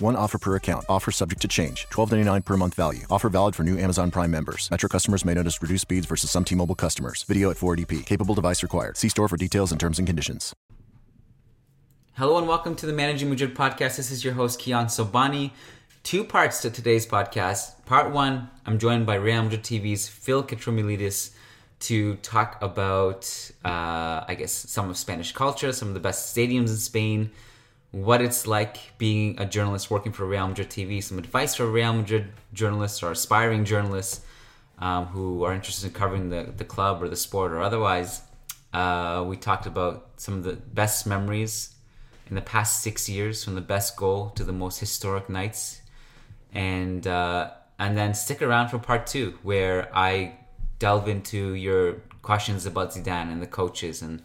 [0.00, 0.86] One offer per account.
[0.88, 1.86] Offer subject to change.
[1.90, 3.04] $12.99 per month value.
[3.10, 4.70] Offer valid for new Amazon Prime members.
[4.70, 7.22] Metro customers may notice reduced speeds versus some T Mobile customers.
[7.24, 8.06] Video at 480p.
[8.06, 8.96] Capable device required.
[8.96, 10.54] See store for details and terms and conditions.
[12.14, 13.96] Hello and welcome to the Managing Madrid podcast.
[13.96, 15.50] This is your host, Kiyan Sobhani.
[16.02, 17.84] Two parts to today's podcast.
[17.84, 21.32] Part one, I'm joined by Real Madrid TV's Phil Kitromilides
[21.80, 26.68] to talk about, uh, I guess, some of Spanish culture, some of the best stadiums
[26.68, 27.30] in Spain,
[27.92, 31.92] what it's like being a journalist working for Real Madrid TV, some advice for Real
[31.92, 34.24] Madrid journalists or aspiring journalists
[34.78, 38.22] um, who are interested in covering the, the club or the sport or otherwise.
[38.72, 41.74] Uh, we talked about some of the best memories
[42.28, 45.80] in the past six years, from the best goal to the most historic nights,
[46.54, 47.50] and uh,
[47.80, 50.34] and then stick around for part two, where I
[50.78, 54.22] delve into your questions about Zidane and the coaches and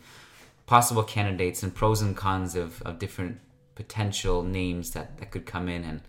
[0.68, 3.40] possible candidates and pros and cons of, of different
[3.76, 6.02] potential names that, that could come in and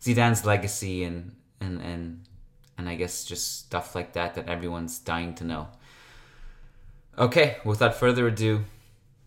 [0.00, 2.24] Zidane's legacy and and and
[2.76, 5.68] and I guess just stuff like that that everyone's dying to know.
[7.18, 8.64] Okay, without further ado,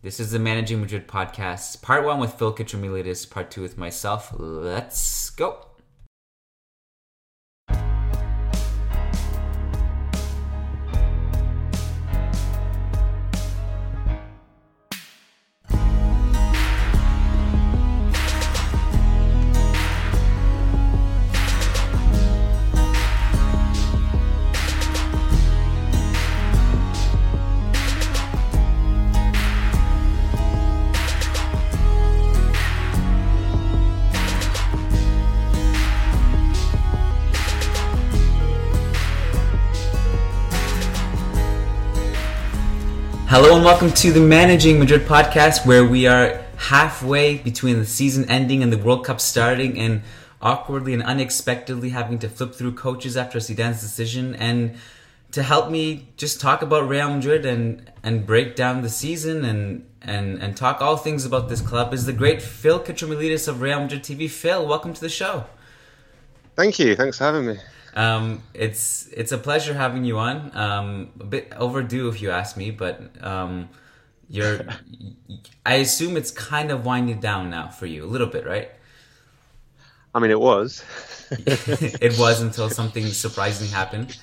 [0.00, 4.32] this is the Managing Madrid podcast, part one with Phil Kitromilides, part two with myself.
[4.38, 5.66] Let's go.
[43.34, 48.28] Hello and welcome to the Managing Madrid podcast, where we are halfway between the season
[48.30, 50.02] ending and the World Cup starting, and
[50.42, 54.34] awkwardly and unexpectedly having to flip through coaches after Zidane's decision.
[54.34, 54.76] And
[55.30, 59.86] to help me just talk about Real Madrid and and break down the season and
[60.02, 63.80] and and talk all things about this club is the great Phil Kitromilides of Real
[63.80, 64.28] Madrid TV.
[64.28, 65.46] Phil, welcome to the show.
[66.54, 66.94] Thank you.
[66.94, 67.56] Thanks for having me.
[67.94, 70.56] Um, it's it's a pleasure having you on.
[70.56, 73.68] Um, a bit overdue, if you ask me, but um,
[74.28, 74.60] you're.
[75.66, 78.70] I assume it's kind of winding down now for you a little bit, right?
[80.14, 80.84] I mean, it was.
[81.30, 84.18] it was until something surprising happened.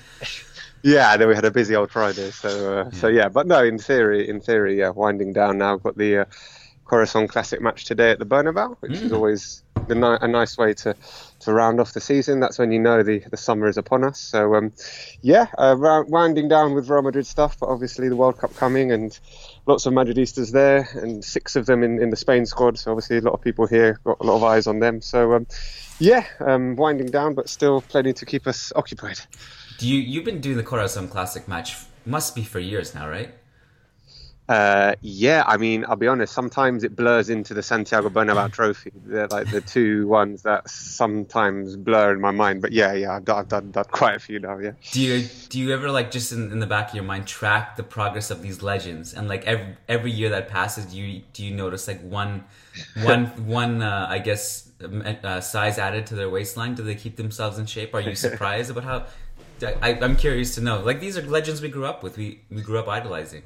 [0.82, 2.90] Yeah, then we had a busy old Friday, so uh, yeah.
[2.90, 3.28] so yeah.
[3.28, 5.74] But no, in theory, in theory, yeah, winding down now.
[5.74, 6.24] I've Got the uh,
[6.84, 9.02] Corazon Classic match today at the Bernabeu, which mm.
[9.02, 10.94] is always a, ni- a nice way to
[11.40, 12.40] to round off the season.
[12.40, 14.20] That's when you know the, the summer is upon us.
[14.20, 14.72] So, um,
[15.22, 19.18] yeah, uh, winding down with Real Madrid stuff, but obviously the World Cup coming and
[19.66, 22.78] lots of Madridistas there, and six of them in, in the Spain squad.
[22.78, 25.00] So, obviously, a lot of people here got a lot of eyes on them.
[25.00, 25.46] So, um,
[25.98, 29.20] yeah, um, winding down, but still plenty to keep us occupied.
[29.78, 31.76] Do you you've been doing the Corazon Classic match?
[32.04, 33.32] Must be for years now, right?
[34.50, 36.32] Uh, yeah, I mean, I'll be honest.
[36.32, 38.90] Sometimes it blurs into the Santiago Bernabeu Trophy.
[39.06, 42.60] They're like the two ones that sometimes blur in my mind.
[42.60, 44.58] But yeah, yeah, I've done, I've done, done quite a few now.
[44.58, 44.72] Yeah.
[44.90, 47.76] Do you do you ever like just in, in, the back of your mind track
[47.76, 51.44] the progress of these legends and like every every year that passes, do you do
[51.44, 52.42] you notice like one
[53.04, 56.74] one one uh, I guess uh, size added to their waistline?
[56.74, 57.94] Do they keep themselves in shape?
[57.94, 59.06] Are you surprised about how?
[59.80, 60.80] I, I'm curious to know.
[60.80, 62.16] Like these are legends we grew up with.
[62.16, 63.44] We we grew up idolizing.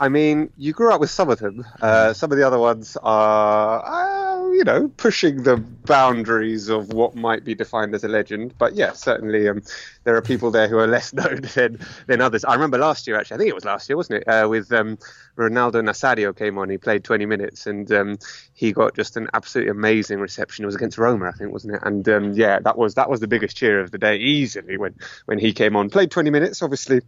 [0.00, 1.64] I mean, you grew up with some of them.
[1.82, 7.16] Uh, some of the other ones are, uh, you know, pushing the boundaries of what
[7.16, 8.54] might be defined as a legend.
[8.58, 9.62] But yeah, certainly um,
[10.04, 12.44] there are people there who are less known than, than others.
[12.44, 14.28] I remember last year, actually, I think it was last year, wasn't it?
[14.28, 14.98] Uh, with um,
[15.36, 16.70] Ronaldo Nazario came on.
[16.70, 18.18] He played 20 minutes and um,
[18.54, 20.64] he got just an absolutely amazing reception.
[20.64, 21.82] It was against Roma, I think, wasn't it?
[21.82, 24.94] And um, yeah, that was that was the biggest cheer of the day, easily when
[25.26, 25.90] when he came on.
[25.90, 27.00] Played 20 minutes, obviously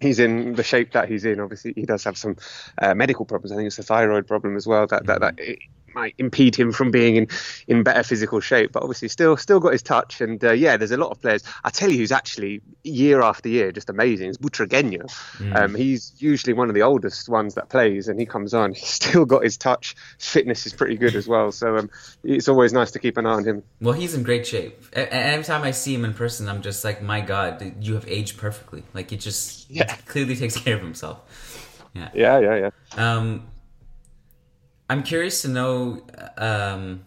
[0.00, 1.40] he's in the shape that he's in.
[1.40, 2.36] Obviously, he does have some
[2.80, 3.52] uh, medical problems.
[3.52, 4.86] I think it's a thyroid problem as well.
[4.86, 5.38] That that, that
[5.96, 7.26] might impede him from being in,
[7.66, 8.70] in better physical shape.
[8.70, 10.20] But obviously, still still got his touch.
[10.20, 11.42] And uh, yeah, there's a lot of players.
[11.64, 14.28] I tell you, who's actually year after year just amazing.
[14.28, 15.04] It's Butragueño.
[15.38, 15.56] Mm.
[15.56, 18.74] Um, he's usually one of the oldest ones that plays, and he comes on.
[18.76, 19.96] He's still got his touch.
[20.18, 21.50] His fitness is pretty good as well.
[21.50, 21.90] So um,
[22.22, 23.62] it's always nice to keep an eye on him.
[23.80, 24.84] Well, he's in great shape.
[24.92, 28.36] every time I see him in person, I'm just like, my God, you have aged
[28.36, 28.82] perfectly.
[28.92, 29.96] Like he just yeah.
[30.06, 31.22] clearly takes care of himself.
[31.94, 32.10] Yeah.
[32.12, 33.16] Yeah, yeah, yeah.
[33.16, 33.46] Um,
[34.88, 36.06] I'm curious to know,
[36.36, 37.04] um,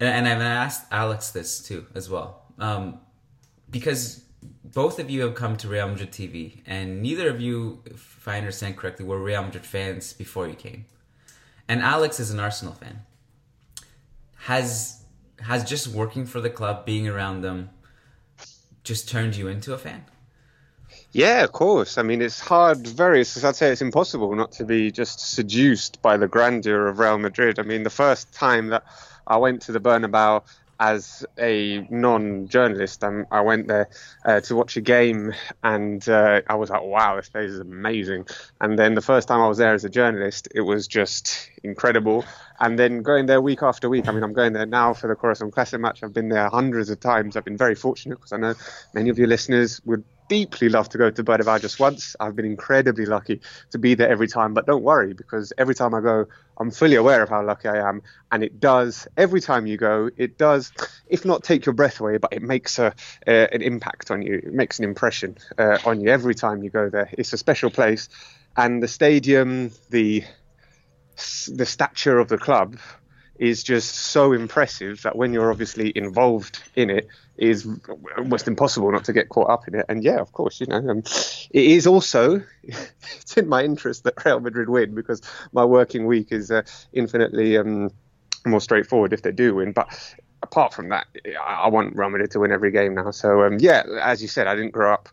[0.00, 2.98] and, I've asked Alex this too as well, um,
[3.70, 4.24] because
[4.64, 8.38] both of you have come to Real Madrid TV, and neither of you, if I
[8.38, 10.86] understand correctly, were Real Madrid fans before you came.
[11.68, 13.02] And Alex is an Arsenal fan.
[14.34, 15.04] Has
[15.40, 17.70] has just working for the club, being around them,
[18.84, 20.04] just turned you into a fan?
[21.12, 21.98] Yeah, of course.
[21.98, 26.16] I mean, it's hard, very, I'd say it's impossible not to be just seduced by
[26.16, 27.58] the grandeur of Real Madrid.
[27.58, 28.84] I mean, the first time that
[29.26, 30.42] I went to the Bernabeu
[30.78, 33.88] as a non-journalist, um, I went there
[34.26, 35.32] uh, to watch a game,
[35.62, 38.26] and uh, I was like, "Wow, this place is amazing."
[38.60, 42.26] And then the first time I was there as a journalist, it was just incredible.
[42.58, 44.08] And then going there week after week.
[44.08, 46.02] I mean, I'm going there now for the Corazon Classic match.
[46.02, 47.36] I've been there hundreds of times.
[47.36, 48.54] I've been very fortunate because I know
[48.94, 52.16] many of your listeners would deeply love to go to Bernabeu just once.
[52.18, 54.54] I've been incredibly lucky to be there every time.
[54.54, 56.26] But don't worry, because every time I go,
[56.58, 58.02] I'm fully aware of how lucky I am.
[58.32, 60.72] And it does, every time you go, it does,
[61.08, 62.94] if not take your breath away, but it makes a,
[63.26, 64.34] uh, an impact on you.
[64.34, 67.08] It makes an impression uh, on you every time you go there.
[67.12, 68.08] It's a special place.
[68.56, 70.24] And the stadium, the
[71.52, 72.78] the stature of the club
[73.38, 77.68] is just so impressive that when you're obviously involved in it, it is
[78.16, 79.86] almost impossible not to get caught up in it.
[79.88, 80.98] And yeah, of course, you know, um,
[81.50, 85.20] it is also it's in my interest that Real Madrid win because
[85.52, 87.90] my working week is uh, infinitely um,
[88.46, 89.72] more straightforward if they do win.
[89.72, 89.88] But
[90.42, 91.06] apart from that,
[91.46, 93.10] I want Real Madrid to win every game now.
[93.10, 95.08] So um, yeah, as you said, I didn't grow up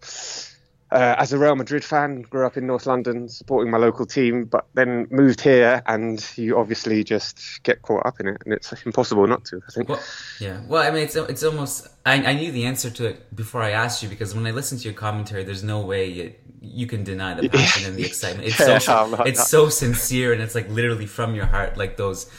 [0.94, 4.46] uh, as a Real Madrid fan, grew up in North London supporting my local team,
[4.46, 8.72] but then moved here, and you obviously just get caught up in it, and it's
[8.86, 9.60] impossible not to.
[9.68, 9.90] I think.
[9.90, 10.00] Well,
[10.40, 10.62] yeah.
[10.68, 11.88] Well, I mean, it's it's almost.
[12.06, 14.82] I, I knew the answer to it before I asked you because when I listened
[14.82, 18.48] to your commentary, there's no way you, you can deny the passion and the excitement.
[18.48, 22.30] It's yeah, so it's so sincere, and it's like literally from your heart, like those.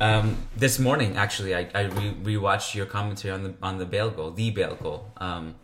[0.00, 4.10] Um, this morning, actually, I, I re- rewatched your commentary on the on the Bale
[4.10, 5.12] goal, the Bale goal.
[5.18, 5.56] Um,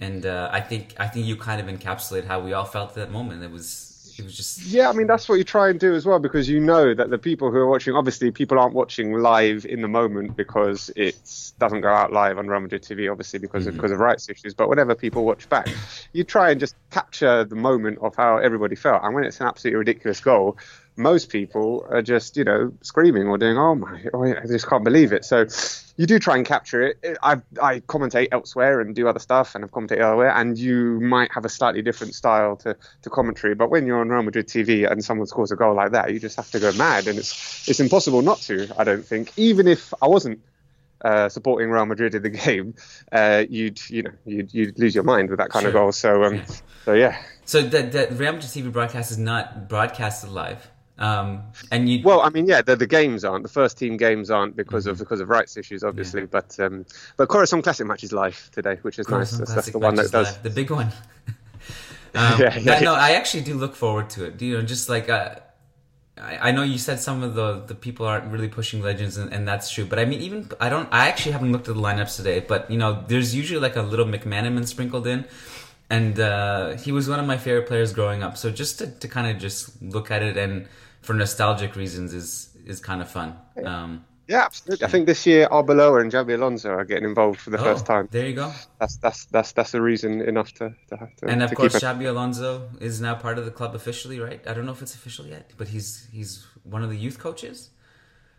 [0.00, 2.96] and uh, I think I think you kind of encapsulate how we all felt at
[2.96, 3.42] that moment.
[3.42, 4.88] It was it was just yeah.
[4.88, 7.18] I mean, that's what you try and do as well because you know that the
[7.18, 11.16] people who are watching, obviously, people aren't watching live in the moment because it
[11.58, 13.70] doesn't go out live on Real Madrid TV, obviously because mm-hmm.
[13.70, 14.54] of because of rights issues.
[14.54, 15.68] But whenever people watch back,
[16.12, 19.02] you try and just capture the moment of how everybody felt.
[19.02, 20.56] And when it's an absolutely ridiculous goal,
[20.96, 24.84] most people are just, you know, screaming or doing, oh my, oh, I just can't
[24.84, 25.24] believe it.
[25.24, 25.46] So
[25.96, 27.18] you do try and capture it.
[27.22, 31.30] I, I commentate elsewhere and do other stuff and I've commentated elsewhere, and you might
[31.32, 33.54] have a slightly different style to, to commentary.
[33.54, 36.18] But when you're on Real Madrid TV and someone scores a goal like that, you
[36.18, 37.06] just have to go mad.
[37.06, 39.32] And it's, it's impossible not to, I don't think.
[39.36, 40.40] Even if I wasn't
[41.04, 42.74] uh, supporting Real Madrid in the game,
[43.12, 45.68] uh, you'd you know you'd, you'd lose your mind with that kind sure.
[45.68, 45.92] of goal.
[45.92, 46.42] So um,
[46.84, 47.20] so yeah.
[47.44, 50.70] So the, the Real Madrid TV broadcast is not broadcasted live.
[50.98, 54.30] Um, and you well, I mean, yeah, the, the games aren't the first team games
[54.30, 54.92] aren't because mm-hmm.
[54.92, 56.22] of because of rights issues, obviously.
[56.22, 56.28] Yeah.
[56.30, 59.48] But um, but Corazon Classic match is live today, which is Corazon nice.
[59.48, 60.42] That's, that's, the one that does live.
[60.42, 60.90] the big one.
[62.14, 64.40] um, yeah, yeah, no, I actually do look forward to it.
[64.40, 65.34] You know, just like uh,
[66.16, 69.30] I, I know you said some of the the people aren't really pushing legends, and,
[69.34, 69.84] and that's true.
[69.84, 70.88] But I mean, even I don't.
[70.90, 73.82] I actually haven't looked at the lineups today, but you know, there's usually like a
[73.82, 75.26] little McManaman sprinkled in
[75.88, 78.36] and uh, he was one of my favorite players growing up.
[78.36, 80.66] So just to, to kind of just look at it and
[81.06, 83.36] for nostalgic reasons is is kind of fun.
[83.64, 84.84] Um, yeah, absolutely.
[84.84, 87.86] I think this year Arbeloa and Xabi Alonso are getting involved for the oh, first
[87.86, 88.08] time.
[88.10, 88.52] There you go.
[88.80, 91.26] That's that's that's that's a reason enough to, to have to.
[91.28, 94.40] And of to course, Xabi Alonso is now part of the club officially, right?
[94.48, 97.70] I don't know if it's official yet, but he's he's one of the youth coaches.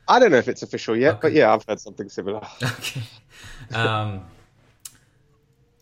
[0.10, 1.20] I don't know if it's official yet, okay.
[1.22, 2.42] but yeah, I've heard something similar.
[2.63, 3.03] Okay.
[3.74, 4.25] Um,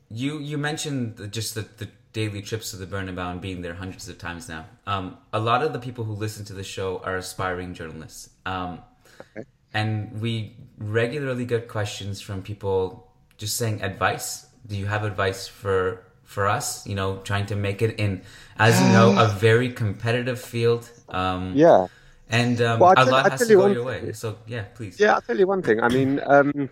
[0.09, 4.07] you you mentioned just the, the daily trips to the Bernabeu and being there hundreds
[4.07, 4.65] of times now.
[4.87, 8.29] Um, a lot of the people who listen to the show are aspiring journalists.
[8.45, 8.79] Um,
[9.19, 9.45] okay.
[9.73, 14.47] And we regularly get questions from people just saying advice.
[14.65, 16.87] Do you have advice for for us?
[16.87, 18.21] You know, trying to make it in,
[18.57, 20.89] as you know, a very competitive field.
[21.09, 21.87] Um, yeah.
[22.29, 24.13] And um, well, a lot has to go your way.
[24.13, 24.97] So yeah, please.
[25.01, 25.81] Yeah, I'll tell you one thing.
[25.81, 26.69] I mean, um,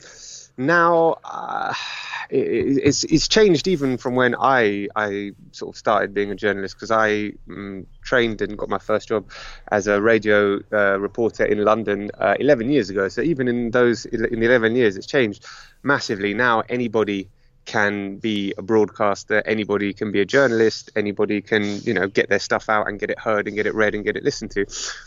[0.55, 1.17] now.
[1.25, 1.73] Uh,
[2.33, 6.89] it's it's changed even from when I I sort of started being a journalist because
[6.89, 9.29] I um, trained and got my first job
[9.71, 13.07] as a radio uh, reporter in London uh, 11 years ago.
[13.07, 15.45] So even in those in the 11 years, it's changed
[15.83, 16.33] massively.
[16.33, 17.29] Now anybody
[17.65, 22.39] can be a broadcaster anybody can be a journalist anybody can you know get their
[22.39, 24.65] stuff out and get it heard and get it read and get it listened to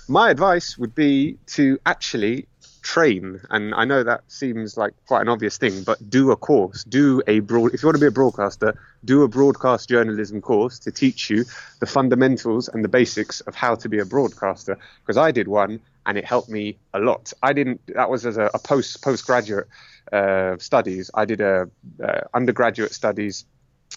[0.09, 2.47] my advice would be to actually
[2.87, 6.85] train and i know that seems like quite an obvious thing but do a course
[6.85, 10.79] do a broad if you want to be a broadcaster do a broadcast journalism course
[10.79, 11.45] to teach you
[11.81, 15.81] the fundamentals and the basics of how to be a broadcaster because i did one
[16.07, 17.33] and it helped me a lot.
[17.43, 17.81] I didn't.
[17.89, 19.67] That was as a, a post postgraduate
[20.13, 21.11] uh, studies.
[21.13, 21.69] I did a
[22.03, 23.45] uh, undergraduate studies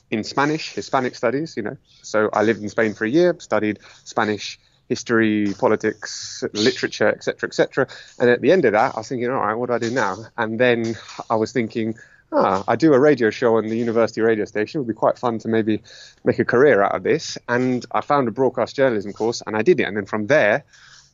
[0.09, 1.55] in Spanish, Hispanic studies.
[1.55, 7.07] You know, so I lived in Spain for a year, studied Spanish history, politics, literature,
[7.07, 7.87] etc., etc.
[8.19, 9.91] And at the end of that, I was thinking, all right, what do I do
[9.91, 10.17] now?
[10.37, 10.95] And then
[11.29, 11.95] I was thinking,
[12.31, 14.79] ah, I do a radio show on the university radio station.
[14.79, 15.83] It would be quite fun to maybe
[16.25, 17.37] make a career out of this.
[17.47, 19.83] And I found a broadcast journalism course, and I did it.
[19.83, 20.65] And then from there,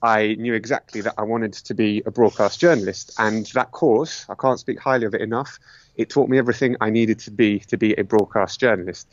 [0.02, 3.14] I knew exactly that I wanted to be a broadcast journalist.
[3.18, 5.60] And that course, I can't speak highly of it enough.
[5.96, 9.08] It taught me everything I needed to be to be a broadcast journalist,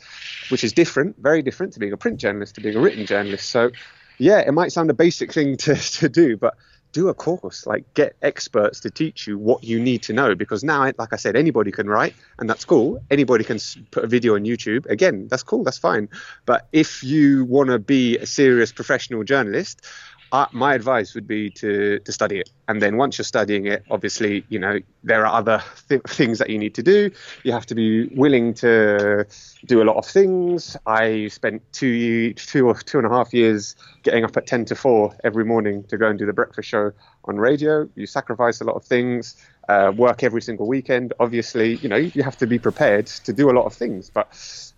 [0.49, 3.49] which is different, very different to being a print journalist to being a written journalist.
[3.49, 3.71] So,
[4.17, 6.55] yeah, it might sound a basic thing to, to do, but
[6.93, 10.63] do a course like get experts to teach you what you need to know because
[10.63, 13.03] now like i said anybody can write and that's cool.
[13.09, 13.59] Anybody can
[13.91, 14.85] put a video on youtube.
[14.85, 16.07] Again that's cool that's fine.
[16.45, 19.85] But if you want to be a serious professional journalist
[20.33, 23.83] uh, my advice would be to to study it, and then once you're studying it,
[23.91, 27.11] obviously, you know there are other th- things that you need to do.
[27.43, 29.27] You have to be willing to
[29.67, 30.75] do a lot of things.
[30.87, 34.75] I spent two two or two and a half years getting up at ten to
[34.75, 36.91] four every morning to go and do the breakfast show
[37.25, 37.87] on radio.
[37.93, 39.37] You sacrifice a lot of things.
[39.69, 41.13] Uh, work every single weekend.
[41.19, 44.27] Obviously, you know you have to be prepared to do a lot of things, but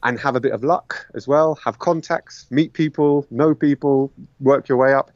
[0.03, 1.55] and have a bit of luck as well.
[1.63, 5.11] Have contacts, meet people, know people, work your way up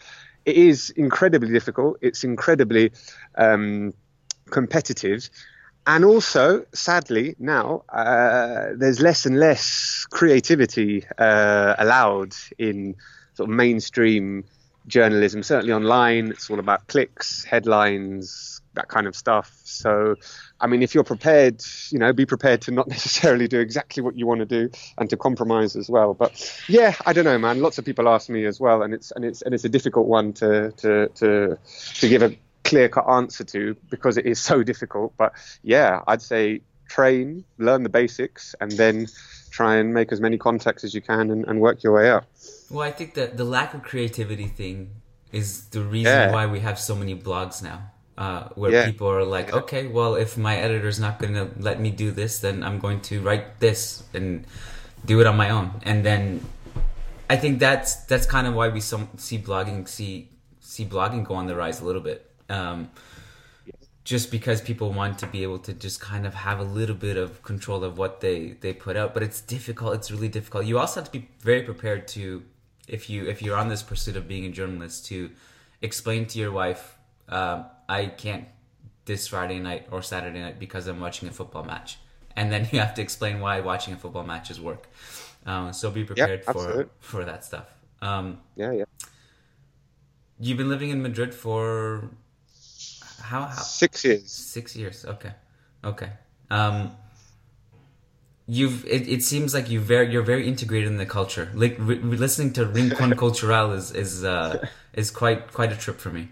[0.45, 1.97] it is incredibly difficult.
[2.01, 2.91] It's incredibly
[3.35, 3.93] um,
[4.49, 5.29] competitive.
[5.87, 12.95] And also, sadly, now uh, there's less and less creativity uh, allowed in
[13.33, 14.43] sort of mainstream
[14.87, 15.41] journalism.
[15.41, 19.51] Certainly online, it's all about clicks, headlines, that kind of stuff.
[19.63, 20.15] So
[20.61, 24.17] I mean, if you're prepared, you know, be prepared to not necessarily do exactly what
[24.17, 26.13] you want to do and to compromise as well.
[26.13, 27.61] But yeah, I don't know, man.
[27.61, 30.07] Lots of people ask me as well, and it's and it's and it's a difficult
[30.07, 31.57] one to to to
[31.95, 35.13] to give a clear cut answer to because it is so difficult.
[35.17, 39.07] But yeah, I'd say train, learn the basics, and then
[39.51, 42.25] try and make as many contacts as you can and, and work your way up.
[42.69, 45.01] Well, I think that the lack of creativity thing
[45.31, 46.31] is the reason yeah.
[46.31, 48.85] why we have so many blogs now uh, where yeah.
[48.85, 52.39] people are like, okay, well, if my editor's not going to let me do this,
[52.39, 54.45] then I'm going to write this and
[55.05, 55.71] do it on my own.
[55.83, 56.45] And then
[57.29, 61.35] I think that's that's kind of why we some, see blogging see see blogging go
[61.35, 62.29] on the rise a little bit.
[62.49, 62.89] Um,
[64.03, 67.15] just because people want to be able to just kind of have a little bit
[67.15, 70.79] of control of what they they put out but it's difficult it's really difficult you
[70.79, 72.41] also have to be very prepared to
[72.87, 75.29] if you if you're on this pursuit of being a journalist to
[75.83, 76.97] explain to your wife
[77.27, 78.45] um, I can't
[79.05, 81.97] this Friday night or Saturday night because I'm watching a football match.
[82.35, 84.87] And then you have to explain why watching a football match is work.
[85.45, 87.67] Um, so be prepared yep, for for that stuff.
[88.01, 88.83] Um, yeah, yeah.
[90.39, 92.09] You've been living in Madrid for
[93.21, 93.61] how, how?
[93.61, 94.31] Six years.
[94.31, 95.05] Six years.
[95.05, 95.31] Okay,
[95.83, 96.11] okay.
[96.51, 96.91] Um,
[98.47, 101.51] you've it, it seems like you very you're very integrated in the culture.
[101.53, 106.09] Like re- listening to Rincon Cultural is is uh, is quite quite a trip for
[106.09, 106.29] me.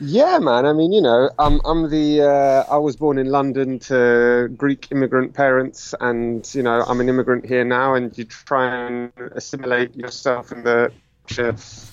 [0.00, 0.64] Yeah, man.
[0.64, 4.88] I mean, you know, I'm I'm the uh, I was born in London to Greek
[4.92, 9.96] immigrant parents, and you know, I'm an immigrant here now, and you try and assimilate
[9.96, 10.92] yourself in the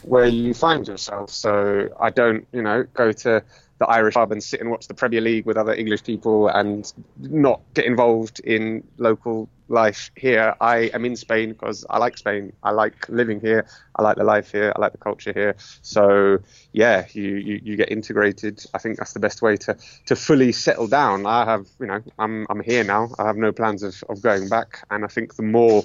[0.03, 1.29] where you find yourself.
[1.29, 3.43] So I don't, you know, go to
[3.77, 6.91] the Irish pub and sit and watch the Premier League with other English people and
[7.19, 10.55] not get involved in local life here.
[10.61, 12.53] I am in Spain because I like Spain.
[12.63, 13.67] I like living here.
[13.95, 14.71] I like the life here.
[14.75, 15.55] I like the culture here.
[15.81, 16.37] So
[16.71, 18.63] yeah, you, you, you get integrated.
[18.73, 21.25] I think that's the best way to, to fully settle down.
[21.25, 23.09] I have, you know, I'm, I'm here now.
[23.19, 24.85] I have no plans of, of going back.
[24.89, 25.83] And I think the more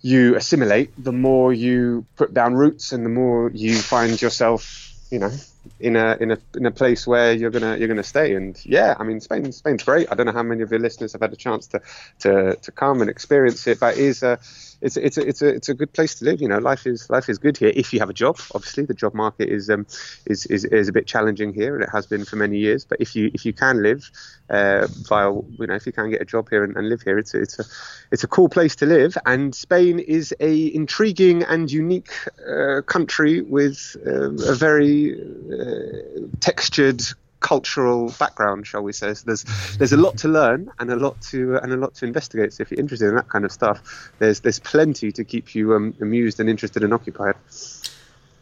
[0.00, 5.18] you assimilate, the more you put down roots and the more you find yourself, you
[5.18, 5.32] know,
[5.80, 8.34] in a in a in a place where you're gonna you're gonna stay.
[8.34, 10.08] And yeah, I mean Spain Spain's great.
[10.10, 11.82] I don't know how many of your listeners have had a chance to
[12.20, 14.38] to, to come and experience it, but it is a
[14.84, 16.42] it's it's a, it's a it's a good place to live.
[16.42, 18.38] You know, life is life is good here if you have a job.
[18.54, 19.86] Obviously, the job market is um
[20.26, 22.84] is is, is a bit challenging here, and it has been for many years.
[22.84, 24.10] But if you if you can live
[24.50, 27.18] uh, via you know if you can get a job here and, and live here,
[27.18, 27.64] it's a, it's a
[28.12, 29.16] it's a cool place to live.
[29.24, 32.12] And Spain is a intriguing and unique
[32.46, 37.02] uh, country with uh, a very uh, textured
[37.44, 39.12] cultural background, shall we say.
[39.12, 39.44] So there's
[39.78, 42.54] there's a lot to learn and a lot to and a lot to investigate.
[42.54, 45.74] So if you're interested in that kind of stuff, there's there's plenty to keep you
[45.74, 47.36] um, amused and interested and occupied.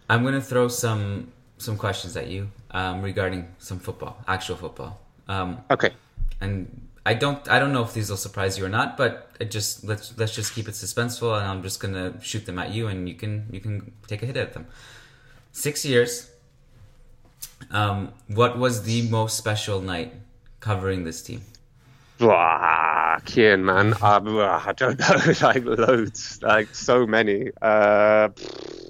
[0.09, 5.00] I'm going to throw some some questions at you um, regarding some football, actual football.
[5.28, 5.90] Um, okay.
[6.40, 9.50] And I don't I don't know if these will surprise you or not, but it
[9.50, 12.87] just let's let's just keep it suspenseful, and I'm just gonna shoot them at you,
[12.87, 14.66] and you can you can take a hit at them.
[15.50, 16.31] Six years
[17.72, 20.12] Um, what was the most special night
[20.60, 21.42] covering this team?
[22.18, 27.50] Blah, Kiyan, man, uh, I don't know, like loads, like so many.
[27.60, 28.28] Uh,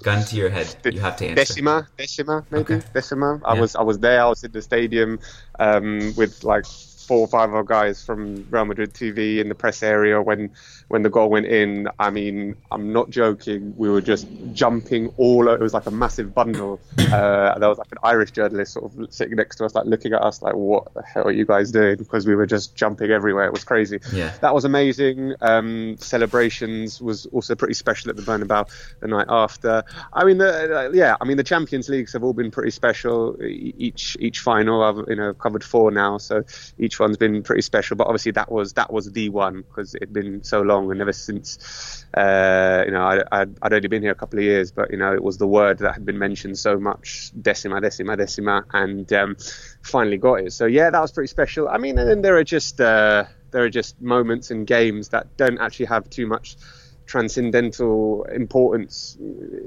[0.03, 1.53] Gun to your head, you have to answer.
[1.55, 2.81] Decima, Decima, maybe Okay.
[2.93, 3.39] Decima.
[3.43, 3.61] I Yeah.
[3.61, 4.21] was I was there.
[4.21, 5.19] I was in the stadium
[5.59, 6.65] um, with like
[7.03, 10.51] four or five other guys from Real Madrid TV in the press area when
[10.87, 11.87] when the goal went in.
[11.99, 13.73] I mean, I'm not joking.
[13.77, 15.49] We were just jumping all.
[15.49, 16.79] o- It was like a massive bundle.
[16.99, 20.13] Uh, there was like an Irish journalist sort of sitting next to us, like looking
[20.13, 23.11] at us, like, "What the hell are you guys doing?" Because we were just jumping
[23.11, 23.45] everywhere.
[23.45, 23.99] It was crazy.
[24.11, 24.33] Yeah.
[24.41, 25.33] That was amazing.
[25.41, 28.67] Um, celebrations was also pretty special at the Bernabeu
[28.99, 29.83] the night after.
[30.13, 33.35] I mean, the, uh, yeah, I mean the Champions Leagues have all been pretty special.
[33.43, 36.43] Each each final, I've you know covered four now, so
[36.79, 37.95] each one's been pretty special.
[37.95, 41.13] But obviously that was that was the one because it'd been so long, and ever
[41.13, 44.91] since uh, you know I, I'd, I'd only been here a couple of years, but
[44.91, 48.65] you know it was the word that had been mentioned so much, decima, decima, decima,
[48.71, 49.35] and um,
[49.81, 50.53] finally got it.
[50.53, 51.67] So yeah, that was pretty special.
[51.67, 55.37] I mean, and then there are just uh, there are just moments and games that
[55.37, 56.57] don't actually have too much
[57.05, 59.17] transcendental importance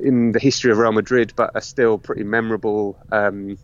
[0.02, 2.99] in the history of Real Madrid, but are still pretty memorable.
[3.12, 3.59] Um,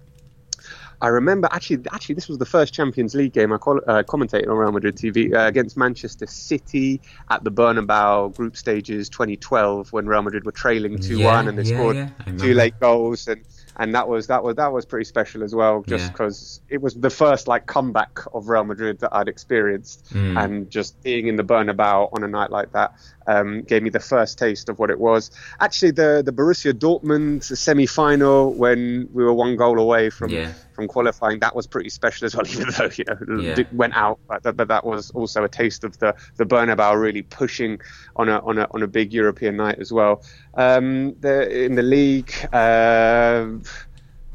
[1.03, 4.49] I remember actually, actually, this was the first Champions League game I call, uh, commentated
[4.49, 10.07] on Real Madrid TV uh, against Manchester City at the Bernabeu group stages 2012 when
[10.07, 13.27] Real Madrid were trailing 2-1 Yeah, and they yeah, scored yeah, two late goals.
[13.27, 13.45] And
[13.77, 16.95] and that was that was that was pretty special as well just because it was
[16.95, 20.13] the first like comeback of Real Madrid that I'd experienced.
[20.13, 20.45] Mm.
[20.45, 22.95] and just being in the Bernabeu on a night like that
[23.27, 25.31] um, gave me the first taste of what it was.
[25.61, 30.53] Actually, the the Borussia Dortmund semi-final when we were one goal away from Yeah.
[30.75, 32.47] from qualifying, that was pretty special as well.
[32.51, 33.61] Even though you know Yeah.
[33.61, 37.01] it went out, but, that- but that was also a taste of the the Bernabeu
[37.01, 37.81] really pushing
[38.17, 40.23] on a on a on a big European night as well.
[40.55, 43.47] Um, the, in the league, uh,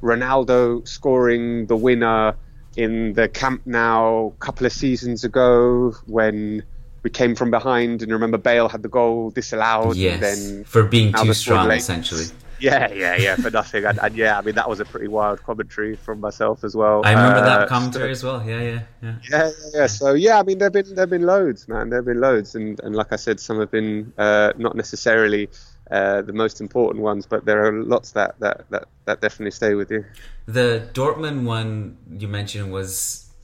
[0.01, 2.36] Ronaldo scoring the winner
[2.75, 6.63] in the Camp Nou a couple of seasons ago when
[7.08, 9.96] we came from behind and remember Bale had the goal disallowed.
[9.96, 11.78] Yes, And then for being too strong, late.
[11.78, 12.26] essentially.
[12.60, 13.86] yeah, yeah, yeah, for nothing.
[13.86, 16.98] And, and yeah, I mean that was a pretty wild commentary from myself as well.
[17.06, 18.39] I remember Uh, that commentary as well.
[18.46, 18.82] Yeah, yeah, yeah.
[19.04, 19.88] yeah, yeah, yeah.
[19.88, 21.89] So yeah, I mean, there've been there've been loads, man.
[21.91, 25.48] There've been loads, and and like I said, some have been uh, not necessarily
[25.89, 29.76] uh, the most important ones, but there are lots that that that, that definitely stay
[29.76, 30.04] with you.
[30.46, 32.89] The Dortmund one you mentioned was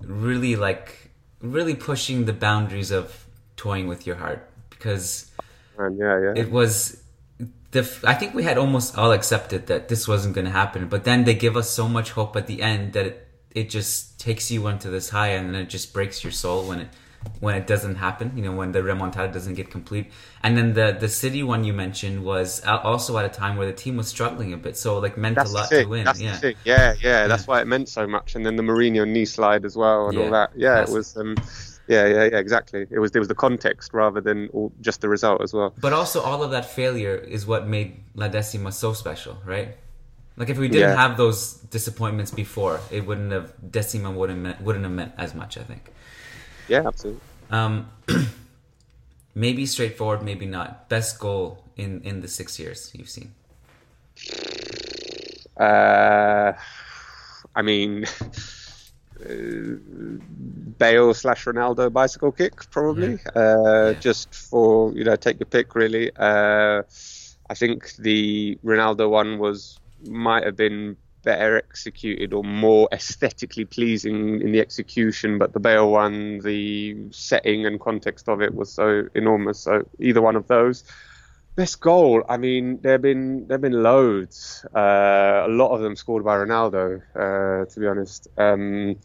[0.02, 3.23] really like really pushing the boundaries of
[3.64, 5.32] toying with your heart because
[5.78, 7.02] And yeah, yeah, it was
[7.72, 11.04] the I think we had almost all accepted that this wasn't going to happen, but
[11.04, 13.18] then they give us so much hope at the end that it
[13.62, 16.80] it just takes you onto this high and then it just breaks your soul when
[16.80, 16.90] it
[17.40, 18.34] when it doesn't happen.
[18.36, 20.08] You know, when the remontada doesn't get complete.
[20.44, 23.78] And then the the city one you mentioned was also at a time where the
[23.84, 26.04] team was struggling a bit, so like meant that's a lot to win.
[26.04, 26.36] That's yeah.
[26.36, 26.56] thing.
[26.66, 28.36] Yeah, yeah, That's why it meant so much.
[28.36, 30.50] And then the Mourinho knee slide as well, and Yeah, all that.
[30.56, 30.94] Yeah, classic.
[30.94, 31.18] it was.
[31.18, 31.36] Um,
[31.88, 32.38] yeah, yeah, yeah.
[32.38, 32.86] Exactly.
[32.90, 33.12] It was.
[33.16, 35.74] It was the context rather than all, just the result as well.
[35.80, 39.76] But also, all of that failure is what made La Decima so special, right?
[40.36, 40.96] Like if we didn't Yeah.
[41.08, 45.58] have those disappointments before, it wouldn't have Decima wouldn't meant, wouldn't have meant as much.
[45.58, 45.92] I think.
[46.68, 47.22] Yeah, absolutely.
[47.52, 47.90] Um,
[49.36, 50.90] maybe straightforward, maybe not.
[50.90, 53.34] Best goal in in the six years you've seen.
[55.60, 56.54] Uh,
[57.56, 58.06] I mean,
[60.78, 63.20] Bale slash Ronaldo bicycle kick, probably.
[63.36, 64.00] Uh, Yeah.
[64.00, 66.12] Just for you know, take your pick, really.
[66.16, 66.84] Uh,
[67.50, 74.42] I think the Ronaldo one was might have been better executed or more aesthetically pleasing
[74.42, 79.08] in the execution, but the Bale one, the setting and context of it was so
[79.16, 79.60] enormous.
[79.60, 80.84] So either one of those.
[81.56, 82.24] Best goal.
[82.28, 84.66] I mean, there've been there've been loads.
[84.76, 87.02] Uh, a lot of them scored by Ronaldo.
[87.16, 88.28] Uh, to be honest.
[88.38, 88.96] Um,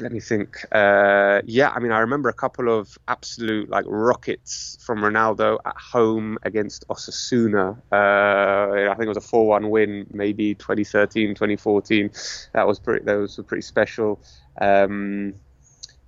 [0.00, 0.64] let me think.
[0.72, 5.76] Uh, yeah, I mean, I remember a couple of absolute like rockets from Ronaldo at
[5.76, 7.78] home against Osasuna.
[7.92, 12.10] Uh, I think it was a 4-1 win, maybe 2013, 2014.
[12.52, 13.04] That was pretty.
[13.04, 14.20] Those were pretty special.
[14.60, 15.34] Um,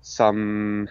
[0.01, 0.89] some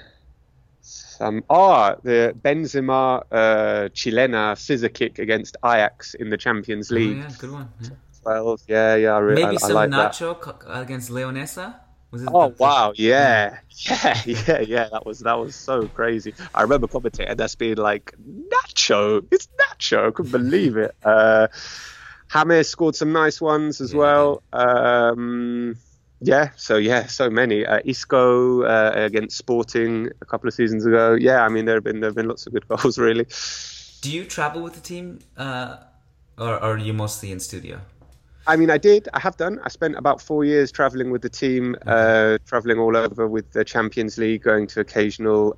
[1.18, 7.18] some ah the Benzema uh, Chilena scissor kick against Ajax in the Champions League.
[7.18, 7.70] Oh, yeah, good one.
[7.82, 7.90] Yeah.
[8.24, 8.62] 12.
[8.68, 9.90] Yeah, yeah, I, re- Maybe I, I some like.
[9.92, 11.76] Nacho co- against Leonesa.
[12.12, 14.88] Was it Oh the- wow, yeah, yeah, yeah, yeah.
[14.92, 16.34] That was that was so crazy.
[16.54, 18.14] I remember commentating that's being like
[18.54, 20.08] Nacho, it's Nacho.
[20.08, 20.96] I couldn't believe it.
[21.04, 21.48] Uh,
[22.34, 24.44] James scored some nice ones as Yeah, well.
[24.54, 25.76] Um,
[26.26, 27.66] yeah, so yeah, so many.
[27.66, 31.14] Uh, Isco uh, against Sporting a couple of seasons ago.
[31.14, 33.28] Yeah, I mean there have been there have been lots of good goals really.
[34.02, 35.78] Do you travel with the team, uh,
[36.38, 37.80] or, or are you mostly in studio?
[38.48, 39.10] I mean, I did.
[39.14, 39.60] I have done.
[39.64, 43.66] I spent about four years traveling with the team, uh, traveling all over with the
[43.66, 45.58] Champions League, going to occasional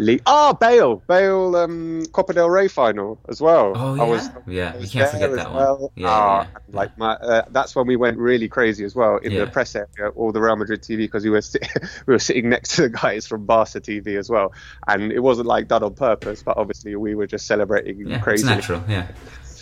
[0.00, 0.22] league.
[0.26, 3.72] Oh, Bale, Bale, um, Copa del Rey final as well.
[3.76, 4.72] Oh yeah, I was, yeah.
[4.74, 5.78] I You can't forget that well.
[5.78, 5.90] one.
[5.94, 6.58] Yeah, Ah, yeah.
[6.76, 9.44] Like my, uh, that's when we went really crazy as well in Yeah.
[9.44, 11.68] the press area, all the Real Madrid TV, because we were sit-
[12.06, 14.52] we were sitting next to the guys from Barca TV as well,
[14.88, 18.24] and it wasn't like done on purpose, but obviously we were just celebrating Yeah, it's
[18.24, 18.82] crazy natural.
[18.88, 19.06] Yeah,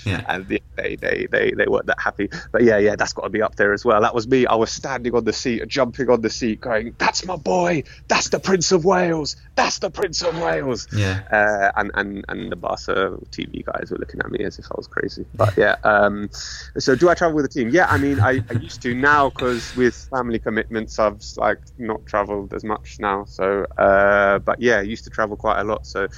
[0.04, 0.24] yeah.
[0.28, 2.30] and yeah, they, they, they, they weren't that happy.
[2.52, 4.00] But yeah, yeah, that's got to be up there as well.
[4.00, 4.46] That was me.
[4.46, 7.84] I was standing on the seat, jumping on the seat, going, "That's my boy.
[8.08, 9.36] That's the Prince of Wales.
[9.54, 11.22] That's the Prince of Wales." Yeah.
[11.30, 14.74] Uh, and and and the Barca TV guys were looking at me as if I
[14.76, 15.26] was crazy.
[15.34, 15.76] But yeah.
[15.84, 16.30] Um,
[16.78, 17.70] so do I travel with the team?
[17.70, 22.06] Yeah, I mean, I, I used to now because with family commitments, I've like not
[22.06, 23.24] travelled as much now.
[23.24, 25.86] So, uh, but yeah, I used to travel quite a lot.
[25.86, 26.08] So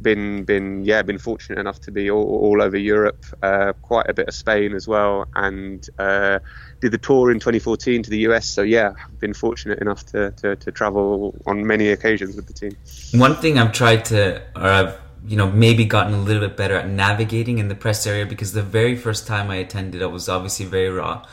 [0.00, 4.14] been been yeah been fortunate enough to be all, all over Europe, uh, quite a
[4.14, 6.38] bit of Spain as well, and uh,
[6.80, 8.48] did the tour in 2014 to the US.
[8.48, 12.76] So yeah, been fortunate enough to, to, to travel on many occasions with the team.
[13.20, 16.74] One thing I've tried to, or I've you know maybe gotten a little bit better
[16.74, 20.28] at navigating in the press area because the very first time I attended, I was
[20.28, 21.24] obviously very raw,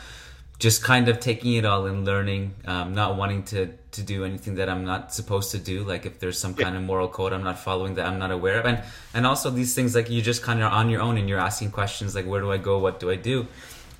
[0.58, 4.56] just kind of taking it all and learning, um, not wanting to to do anything
[4.56, 5.84] that I'm not supposed to do.
[5.84, 8.58] Like if there's some kind of moral code I'm not following that I'm not aware
[8.58, 8.82] of, and
[9.14, 11.38] and also these things like you just kind of are on your own and you're
[11.38, 13.46] asking questions like where do I go, what do I do,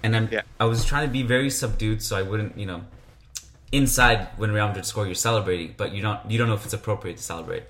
[0.03, 0.42] and I'm Yeah.
[0.59, 2.83] I was trying to be very subdued so I wouldn't you know
[3.73, 6.75] inside when Real Madrid score, you're celebrating, but you don't you don't know if it's
[6.75, 7.64] appropriate to celebrate.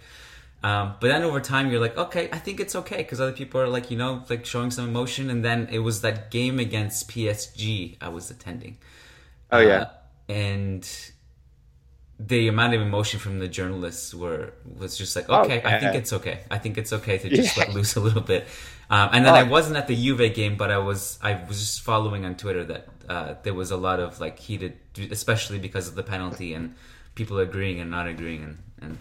[0.63, 3.61] Um, but then over time, you're like, okay, I think it's okay because other people
[3.61, 5.31] are like, you know, like showing some emotion.
[5.31, 8.79] And then it was that game against PSG I was attending.
[9.53, 9.83] Oh yeah.
[9.83, 9.89] Uh,
[10.29, 10.89] and
[12.19, 15.95] the amount of emotion from the journalists were was just like, Oh, okay, I think
[15.95, 16.41] it's okay.
[16.51, 17.65] I think it's okay to just Yeah.
[17.65, 18.47] let loose a little bit.
[18.89, 19.47] Um, and then I Oh.
[19.51, 22.89] wasn't at the Juve game, but I was I was just following on Twitter that
[23.09, 24.79] uh, there was a lot of like heated,
[25.11, 26.75] especially because of the penalty and
[27.15, 28.59] people agreeing and not agreeing and.
[28.81, 28.99] and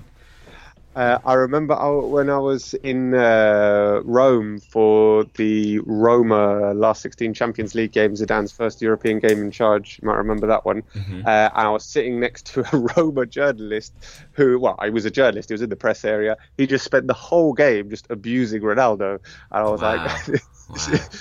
[0.95, 7.33] Uh, I remember I, when I was in uh, Rome for the Roma last 16
[7.33, 9.99] Champions League game, Zidane's first European game in charge.
[10.01, 10.83] You might remember that one.
[11.25, 13.93] Uh, I was sitting next to a Roma journalist
[14.31, 15.49] who, well, I was a journalist.
[15.49, 16.37] He was in the press area.
[16.57, 19.15] He just spent the whole game just abusing Ronaldo.
[19.15, 19.19] And
[19.51, 19.95] I was Wow.
[20.05, 20.27] like,
[20.69, 20.75] Wow.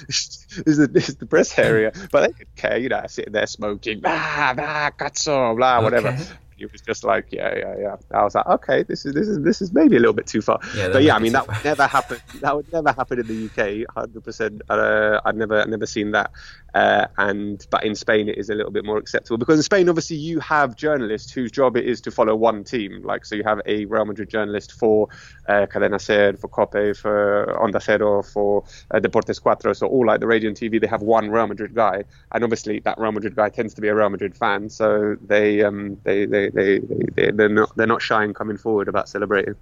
[0.06, 1.92] this, is the, this is the press area.
[2.12, 6.08] But they didn't care, you know, sitting there smoking, blah, blah, cazzo, blah, whatever.
[6.10, 6.22] Okay.
[6.56, 7.96] He was just like, yeah, yeah, yeah.
[8.12, 10.40] I was like, okay, this is this is this is maybe a little bit too
[10.40, 10.60] far.
[10.76, 12.18] Yeah, but yeah, I mean that would never happen.
[12.40, 14.62] That would never happen in the UK, hundred percent.
[14.68, 16.30] Uh, I'd never I'd never seen that.
[16.74, 19.88] Uh, and but in Spain it is a little bit more acceptable because in Spain
[19.88, 23.00] obviously you have journalists whose job it is to follow one team.
[23.04, 25.08] Like so you have a Real Madrid journalist for
[25.48, 29.74] uh, Cadena Ser, for Cope, for Onda Cero, for uh, Deportes Cuatro.
[29.76, 32.80] So all like the radio and TV, they have one Real Madrid guy, and obviously
[32.80, 34.68] that Real Madrid guy tends to be a Real Madrid fan.
[34.68, 38.56] So they um they they they, they, they they're not they're not shy in coming
[38.56, 39.54] forward about celebrating.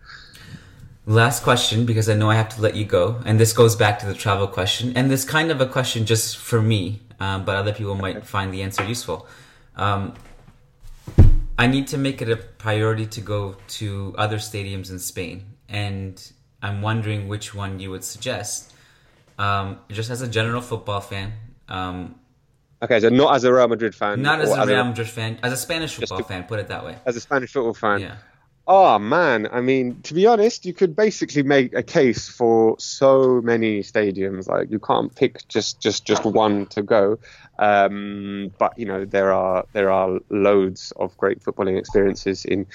[1.05, 3.99] Last question, because I know I have to let you go, and this goes back
[4.01, 7.57] to the travel question, and this kind of a question just for me, um, but
[7.57, 9.27] other people might find the answer useful.
[9.75, 10.15] Um,
[11.59, 16.23] I need to make it a priority to go to other stadiums in Spain, and
[16.63, 18.73] I'm wondering which one you would suggest.
[19.41, 21.33] Um, just as a general football fan,
[21.69, 22.15] um,
[22.81, 25.53] Okay, so not as a Real Madrid fan, not as a Real Madrid fan, as
[25.53, 26.97] a Spanish football to- fan, put it that way.
[27.07, 28.01] as a Spanish football fan.
[28.01, 28.17] Yeah.
[28.67, 33.41] Oh man, I mean, to be honest, you could basically make a case for so
[33.43, 34.49] many stadiums.
[34.49, 37.19] Like you can't pick just just just one to go.
[37.59, 42.69] Um, but you know there are there are loads of great footballing experiences in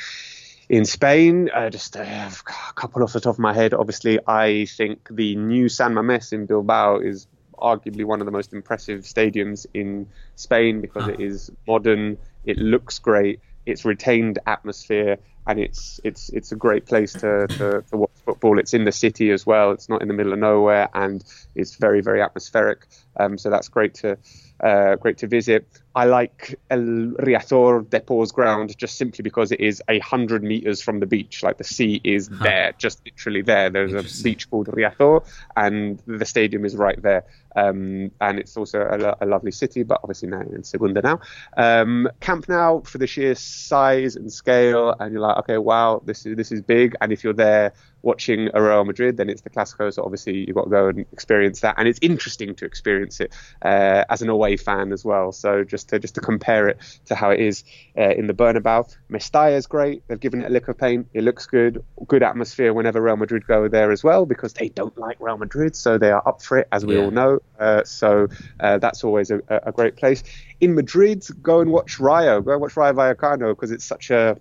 [0.67, 1.50] in Spain.
[1.54, 3.73] Uh, just uh, a couple off the top of my head.
[3.73, 8.54] Obviously, I think the new San Mamés in Bilbao is arguably one of the most
[8.54, 12.17] impressive stadiums in Spain because it is modern.
[12.45, 13.39] It looks great.
[13.68, 18.60] It's retained atmosphere, and it's it's it's a great place to, to, to watch football.
[18.60, 19.72] It's in the city as well.
[19.72, 22.88] It's not in the middle of nowhere, and it's very very atmospheric.
[23.20, 24.18] Um, so that's great to
[24.60, 25.68] uh, great to visit.
[25.98, 31.00] I like El Riazor Deportes ground just simply because it is a hundred meters from
[31.00, 31.42] the beach.
[31.42, 33.72] Like the sea is there, just literally there.
[33.72, 37.26] There's a beach called Riazor, and the stadium is right there.
[37.56, 41.20] Um, and it's also a, a lovely city, but obviously now in Segunda now.
[41.58, 46.28] Um, Camp Nou for the sheer size and scale, and you're like, okay, wow, this
[46.28, 46.96] is this is big.
[47.02, 49.92] And if you're there watching a Real Madrid, then it's the Clasico.
[49.92, 53.34] So obviously you've got to go and experience that, and it's interesting to experience it
[53.64, 55.32] uh, as an away fan as well.
[55.32, 57.63] So just to just to compare it to how it is
[57.97, 60.04] uh, in the Bernabeu, Mestalla is great.
[60.08, 61.08] They've given it a lick of paint.
[61.13, 61.84] It looks good.
[62.08, 65.76] Good atmosphere whenever Real Madrid go there as well because they don't like Real Madrid,
[65.76, 67.04] so they are up for it, as we Yeah.
[67.04, 67.39] all know.
[67.60, 68.28] Uh, so
[68.60, 70.23] uh, that's always a, a great place.
[70.60, 72.41] In Madrid, go and watch Rayo.
[72.41, 74.38] Go and watch Rayo Vallecano because it's such a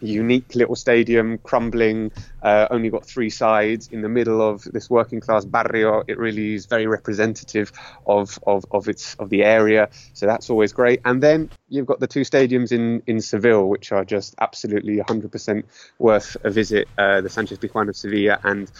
[0.00, 5.20] unique little stadium, crumbling, uh, only got three sides in the middle of this working
[5.20, 6.04] class barrio.
[6.06, 7.72] It really is very representative
[8.06, 9.88] of, of, of its of the area.
[10.12, 11.00] So that's always great.
[11.04, 15.64] And then you've got the two stadiums in, in Seville, which are just absolutely 100%
[15.98, 16.88] worth a visit.
[16.98, 18.70] Uh, the Sanchez Pizjuan of Sevilla and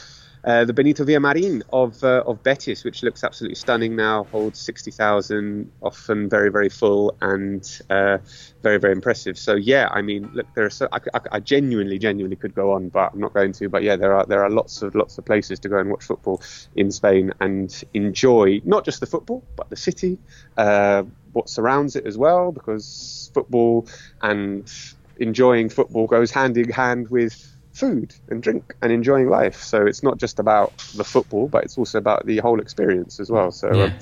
[0.44, 5.70] uh, the Benito Villamarin of uh, of Betis, which looks absolutely stunning now, holds 60,000,
[5.82, 8.18] often very, very full and uh,
[8.62, 9.38] very, very impressive.
[9.38, 12.72] So yeah, I mean, look, there are so I, I, I genuinely, genuinely could go
[12.72, 13.70] on, but I'm not going to.
[13.70, 16.04] But yeah, there are there are lots of lots of places to go and watch
[16.04, 16.42] football
[16.76, 20.18] in Spain and enjoy not just the football, but the city,
[20.58, 23.88] uh, what surrounds it as well, because football
[24.20, 24.70] and
[25.18, 29.56] enjoying football goes hand in hand with food and drink and enjoying life.
[29.62, 33.30] So it's not just about the football, but it's also about the whole experience as
[33.30, 33.50] well.
[33.50, 33.84] So Yeah.
[33.84, 33.92] um,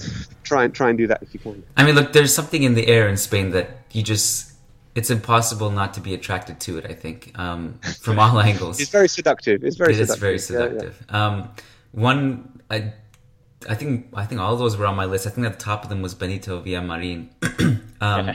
[0.44, 1.62] try and try and do that if you can.
[1.76, 4.50] I mean, look, there's something in the air in Spain that you just.
[4.94, 6.85] It's impossible not to be attracted to it.
[6.85, 8.78] I think um, from all angles.
[8.78, 9.64] It's very seductive.
[9.64, 10.20] It's very It is seductive.
[10.20, 10.78] very Yeah, yeah.
[10.80, 11.06] seductive.
[11.14, 11.48] Um,
[11.92, 12.92] one, I,
[13.66, 15.26] I think, I think all those were on my list.
[15.26, 17.28] I think at the top of them was Benito Villamarin.
[18.02, 18.35] um,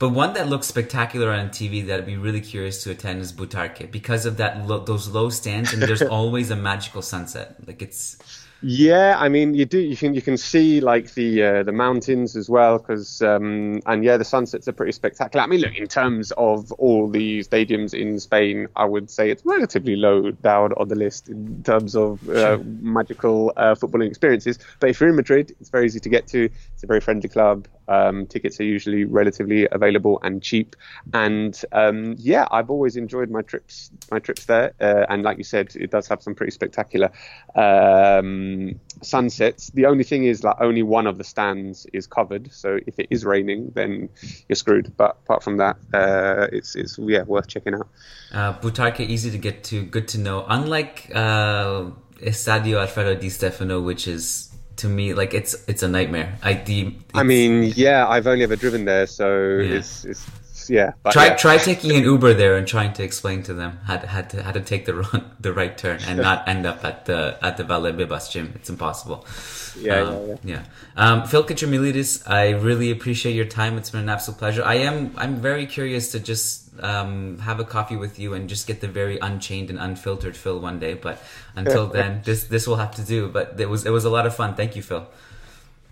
[0.00, 3.34] but one that looks spectacular on TV that I'd be really curious to attend is
[3.34, 7.56] Butarque because of that lo- those low stands and there's always a magical sunset.
[7.66, 8.16] Like it's
[8.62, 9.78] Yeah, I mean, you do.
[9.78, 14.02] You can you can see like the uh, the mountains as well, because um, and
[14.02, 15.42] yeah, the sunsets are pretty spectacular.
[15.42, 19.44] I mean, look, in terms of all the stadiums in Spain, I would say it's
[19.46, 24.58] relatively low down on the list in terms of uh, magical uh, footballing experiences.
[24.78, 26.50] But if you're in Madrid, it's very easy to get to.
[26.74, 27.66] It's a very friendly club.
[27.90, 30.76] Um, tickets are usually relatively available and cheap.
[31.12, 34.72] And um, yeah, I've always enjoyed my trips my trips there.
[34.80, 37.10] Uh, and like you said, it does have some pretty spectacular
[37.56, 39.70] um, sunsets.
[39.70, 42.52] The only thing is like only one of the stands is covered.
[42.52, 44.08] So if it is raining, then
[44.48, 44.92] you're screwed.
[44.96, 47.88] But apart from that, uh, it's it's yeah worth checking out.
[48.32, 50.44] uh, Butarque easy to get to, good to know.
[50.48, 51.90] Unlike uh,
[52.22, 54.49] Estadio Alfredo Di Stefano, which is
[54.80, 56.36] to me like it's it's a nightmare.
[56.42, 59.26] I the I mean, yeah, I've only ever driven there, so
[59.58, 59.78] Yeah.
[59.78, 60.24] it's it's
[60.70, 60.92] yeah.
[61.02, 61.36] But try yeah.
[61.36, 64.42] try taking an Uber there and trying to explain to them how to, how to
[64.42, 67.56] how to take the wrong, the right turn and not end up at the at
[67.56, 68.52] the Valdebebas gym.
[68.54, 69.26] It's impossible.
[69.74, 70.36] Yeah, Um, yeah, yeah.
[70.44, 70.62] yeah.
[70.96, 73.76] Um, Phil Kitromilides, I really appreciate your time.
[73.78, 74.64] It's been an absolute pleasure.
[74.64, 78.66] I am I'm very curious to just um, have a coffee with you and just
[78.66, 80.94] get the very unchained and unfiltered Phil one day.
[80.94, 81.22] But
[81.56, 83.28] until then, this this will have to do.
[83.28, 84.54] But it was it was a lot of fun.
[84.54, 85.06] Thank you, Phil.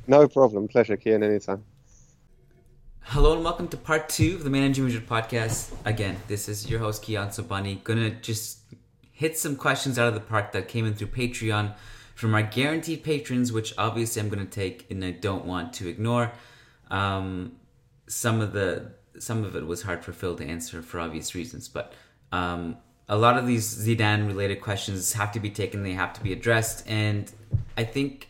[0.06, 0.68] No problem.
[0.68, 1.22] Pleasure, Kiyan.
[1.22, 1.64] Anytime.
[3.12, 5.72] Hello and welcome to part two of the Managing Madrid podcast.
[5.86, 7.82] Again, this is your host Kiyan Sobhani.
[7.82, 8.58] Gonna just
[9.12, 11.74] hit some questions out of the park that came in through Patreon
[12.14, 16.32] from our guaranteed patrons, which obviously I'm gonna take and I don't want to ignore.
[16.90, 17.52] Um,
[18.08, 21.66] some of the some of it was hard for Phil to answer for obvious reasons,
[21.66, 21.94] but
[22.30, 22.76] um,
[23.08, 25.82] a lot of these Zidane related questions have to be taken.
[25.82, 27.32] They have to be addressed, and
[27.74, 28.28] I think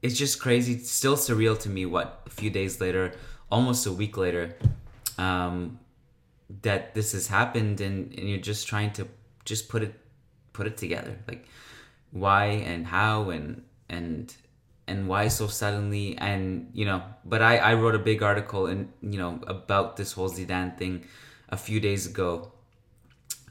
[0.00, 1.84] it's just crazy, it's still surreal to me.
[1.84, 3.12] What a few days later,
[3.50, 4.56] almost a week later,
[5.16, 5.78] um,
[6.62, 9.08] that this has happened, and, and you're just trying to
[9.44, 9.94] just put it
[10.52, 11.46] put it together, like
[12.10, 14.34] why and how and and
[14.86, 16.16] and why so suddenly?
[16.18, 20.12] And you know but i i wrote a big article and you know about this
[20.12, 21.04] whole zidane thing
[21.50, 22.52] a few days ago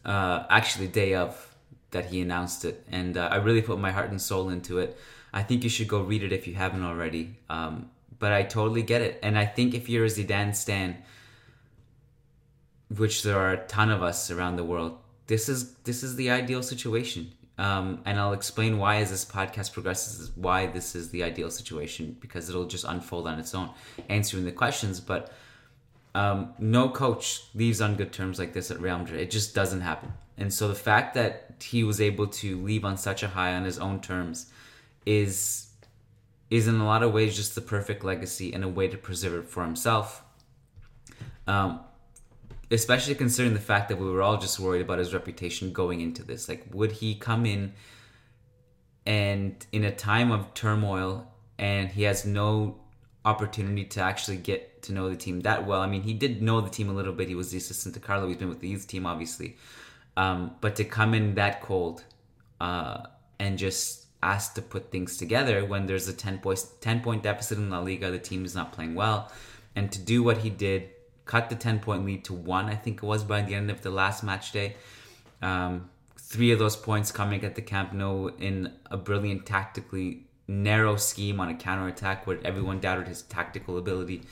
[0.05, 1.55] uh actually day of
[1.91, 2.85] that he announced it.
[2.91, 4.97] And uh, i really put my heart and soul into it.
[5.33, 7.37] I think you should go read it if you haven't already.
[7.49, 10.97] Um but i totally get it and i think if you're a zidane stan
[12.95, 16.29] which there are a ton of us around the world this is this is the
[16.29, 21.23] ideal situation um, and I'll explain why as this podcast progresses why this is the
[21.23, 23.71] ideal situation because it'll just unfold on its own,
[24.09, 24.99] answering the questions.
[24.99, 25.31] But
[26.13, 29.19] um, no coach leaves on good terms like this at Real Madrid.
[29.19, 30.13] It just doesn't happen.
[30.37, 33.63] And so the fact that he was able to leave on such a high on
[33.63, 34.51] his own terms
[35.07, 35.66] is
[36.49, 39.33] is in a lot of ways just the perfect legacy and a way to preserve
[39.33, 40.23] it for himself.
[41.45, 41.81] Um,
[42.71, 46.23] especially considering the fact that we were all just worried about his reputation going into
[46.23, 46.49] this.
[46.49, 47.73] Like, would he come in
[49.05, 52.77] and in a time of turmoil and he has no
[53.27, 55.81] opportunity to actually get to know the team that well.
[55.81, 57.27] I mean, he did know the team a little bit.
[57.27, 58.27] He was the assistant to Carlo.
[58.27, 59.57] He's been with the youth team, obviously.
[60.15, 62.03] Um, but to come in that cold
[62.59, 63.03] uh,
[63.39, 67.57] and just ask to put things together when there's a 10 point, 10 point deficit
[67.57, 69.31] in La Liga, the team is not playing well,
[69.75, 70.89] and to do what he did,
[71.25, 73.81] cut the 10 point lead to one, I think it was by the end of
[73.81, 74.75] the last match day.
[75.41, 80.95] Um, three of those points coming at the Camp Nou in a brilliant tactically narrow
[80.95, 84.23] scheme on a counter attack where everyone doubted his tactical ability.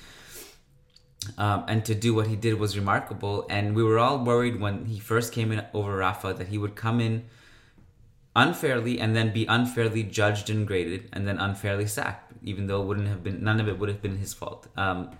[1.37, 3.45] Um, and to do what he did was remarkable.
[3.49, 6.75] And we were all worried when he first came in over Rafa that he would
[6.75, 7.25] come in
[8.35, 12.85] unfairly and then be unfairly judged and graded and then unfairly sacked, even though it
[12.85, 14.67] wouldn't have been none of it would have been his fault.
[14.75, 15.11] Um,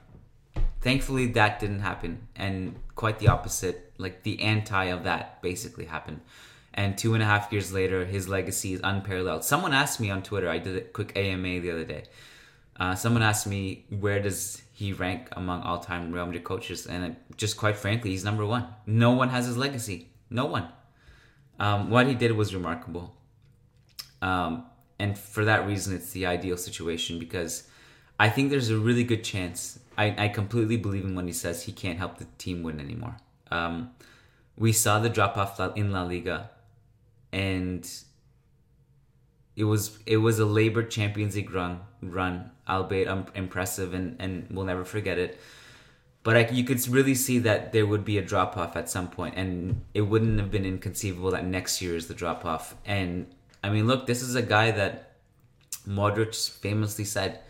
[0.82, 3.93] thankfully, that didn't happen, and quite the opposite.
[3.97, 6.19] Like the anti of that basically happened.
[6.73, 9.45] And two and a half years later, his legacy is unparalleled.
[9.45, 10.49] Someone asked me on Twitter.
[10.49, 12.04] I did a quick AMA the other day.
[12.78, 17.38] Uh, someone asked me where does he rank among all-time Real Madrid coaches, and it,
[17.38, 18.67] just quite frankly, he's number one.
[18.86, 20.10] No one has his legacy.
[20.30, 20.67] No one.
[21.60, 23.15] Um, what he did was remarkable,
[24.22, 24.65] um,
[25.00, 27.70] and for that reason, it's the ideal situation because
[28.20, 29.80] I think there's a really good chance.
[29.98, 33.18] I, I completely believe him when he says he can't help the team win anymore.
[33.52, 33.91] Um,
[34.58, 36.50] we saw the drop off in La Liga,
[37.32, 37.89] and
[39.56, 44.48] it was it was a labor Champions League run run, albeit um, impressive, and and
[44.50, 45.39] we'll never forget it.
[46.25, 49.09] But I, you could really see that there would be a drop off at some
[49.09, 52.75] point, and it wouldn't have been inconceivable that next year is the drop off.
[52.83, 53.27] And
[53.63, 55.17] I mean, look, this is a guy that
[55.88, 57.41] Modric famously said,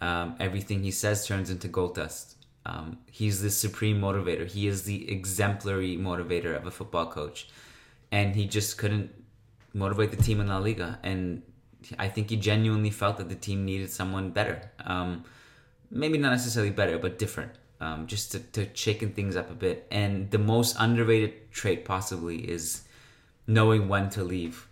[0.00, 4.46] um, "Everything he says turns into gold dust." Um, he's the supreme motivator.
[4.46, 7.48] He is the exemplary motivator of a football coach,
[8.12, 9.10] and he just couldn't
[9.74, 11.00] motivate the team in La Liga.
[11.02, 11.42] And
[11.98, 14.70] I think he genuinely felt that the team needed someone better.
[14.84, 15.24] Um,
[15.90, 17.50] maybe not necessarily better, but different.
[17.82, 19.86] Um, just to, to shaken things up a bit.
[19.90, 22.82] And the most underrated trait possibly is
[23.46, 24.68] knowing when to leave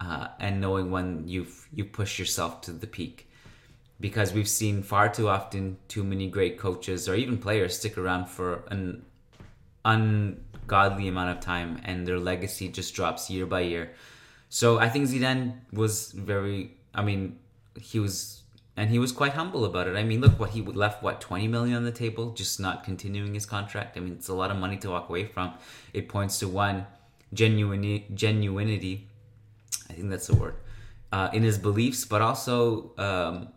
[0.00, 3.30] uh, and knowing when you've you push yourself to the peak.
[4.00, 8.26] Because we've seen far too often too many great coaches or even players stick around
[8.26, 9.04] for an
[9.84, 13.92] ungodly amount of time and their legacy just drops year by year
[14.54, 16.76] so I think Zidane was very.
[16.94, 17.40] I mean,
[17.80, 18.33] he was,
[18.76, 19.96] and he was quite humble about it.
[19.96, 21.02] I mean, look what he left.
[21.02, 23.96] What twenty million on the table, just not continuing his contract.
[23.96, 25.54] I mean, it's a lot of money to walk away from.
[25.92, 26.86] It points to one
[27.34, 28.10] genuinity.
[28.12, 29.02] Genuinity.
[29.88, 30.56] I think that's the word.
[31.12, 33.48] Uh, in his beliefs, but also, um,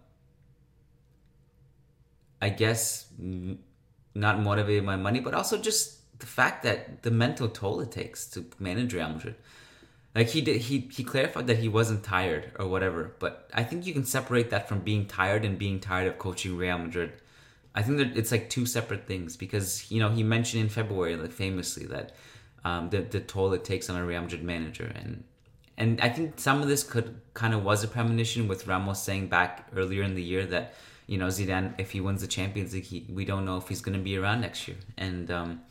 [2.39, 7.79] I guess, not motivated by money, but also just the fact that the mental toll
[7.81, 9.35] it takes to manage Real Madrid
[10.17, 13.85] like he did he he clarified that he wasn't tired or whatever but i think
[13.85, 17.13] you can separate that from being tired and being tired of coaching real madrid.
[17.75, 21.15] I think that it's like two separate things because you know he mentioned in february
[21.15, 22.15] like famously that
[22.65, 24.91] um, the, the toll it takes on a real madrid manager.
[24.95, 25.23] And
[25.77, 29.27] and i think some of this could kind of was a premonition with ramos saying
[29.27, 30.73] back earlier in the year that
[31.05, 33.81] you know zidane if he wins the champions league he, we don't know if he's
[33.81, 34.77] going to be around next year.
[34.97, 35.61] And um,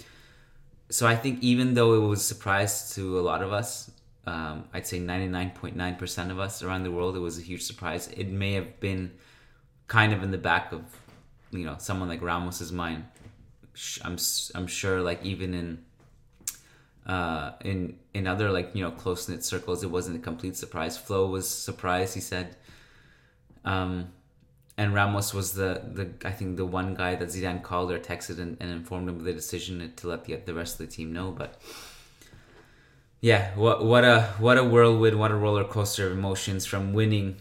[0.88, 3.90] so i think even though it was a surprise to a lot of us
[4.27, 8.09] um, I'd say 99.9% of us around the world, it was a huge surprise.
[8.09, 9.12] It may have been
[9.87, 10.83] kind of in the back of,
[11.53, 13.05] you know, someone like Ramos's mind.
[14.03, 14.17] I'm,
[14.55, 15.85] I'm sure like even in,
[17.07, 20.99] uh, in, in other like, you know, close knit circles, it wasn't a complete surprise.
[20.99, 22.57] Flo was surprised, he said.
[23.65, 24.09] Um,
[24.79, 28.39] and Ramos was the, the I think the one guy that Zidane called or texted
[28.39, 31.12] and, and informed him of the decision to let the, the rest of the team
[31.12, 31.31] know.
[31.31, 31.61] But
[33.20, 37.37] yeah, what what a what a whirlwind, what a roller coaster of emotions from winning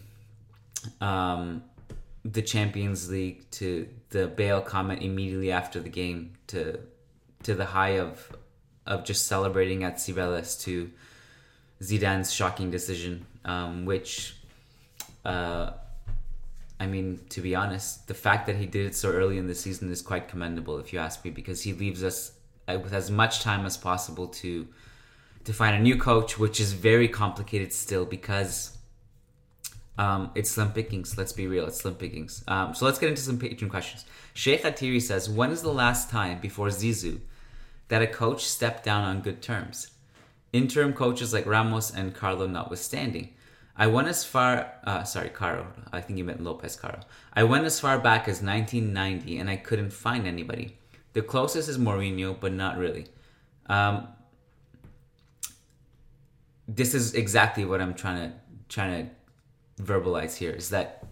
[1.00, 1.62] um,
[2.24, 6.80] the Champions League to the Bale comment immediately after the game to
[7.42, 8.36] to the high of
[8.86, 10.90] of just celebrating at Cibeles to
[11.82, 14.36] Zidane's shocking decision, um, which,
[15.24, 15.72] uh,
[16.78, 19.54] I mean, to be honest, the fact that he did it so early in the
[19.54, 22.32] season is quite commendable, if you ask me, because he leaves us
[22.68, 24.66] uh, with as much time as possible to
[25.46, 28.76] to find a new coach, which is very complicated still because
[29.96, 31.16] um, it's slim pickings.
[31.16, 32.44] Let's be real, it's slim pickings.
[32.48, 34.04] Um, so let's get into some patron questions.
[34.34, 37.20] Sheikh Atiri says, "When is the last time before Zizou
[37.88, 39.88] that a coach stepped down on good terms?
[40.52, 43.32] Interim coaches like Ramos and Carlo notwithstanding."
[43.78, 45.66] I went as far, uh, sorry, Caro.
[45.92, 47.00] I think you meant Lopez Caro.
[47.34, 50.78] I went as far back as 1990 and I couldn't find anybody.
[51.12, 53.06] The closest is Mourinho, but not really.
[53.66, 54.08] Um,
[56.68, 58.36] this is exactly what I'm trying to
[58.68, 61.04] trying to verbalize here is that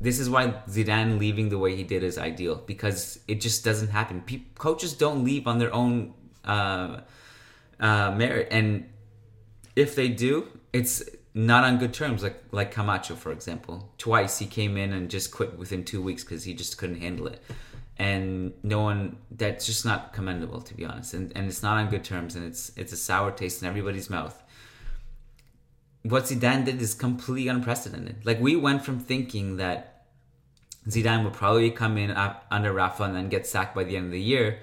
[0.00, 3.88] this is why Zidane leaving the way he did is ideal because it just doesn't
[3.88, 4.20] happen.
[4.20, 6.14] Pe- coaches don't leave on their own
[6.44, 7.00] uh,
[7.80, 8.88] uh, merit, and
[9.74, 12.22] if they do, it's not on good terms.
[12.22, 16.22] Like like Camacho, for example, twice he came in and just quit within two weeks
[16.22, 17.42] because he just couldn't handle it,
[17.96, 19.16] and no one.
[19.30, 22.44] That's just not commendable, to be honest, and and it's not on good terms, and
[22.44, 24.42] it's it's a sour taste in everybody's mouth.
[26.04, 28.24] What Zidane did is completely unprecedented.
[28.24, 30.04] Like we went from thinking that
[30.88, 32.10] Zidane would probably come in
[32.50, 34.60] under Rafa and then get sacked by the end of the year,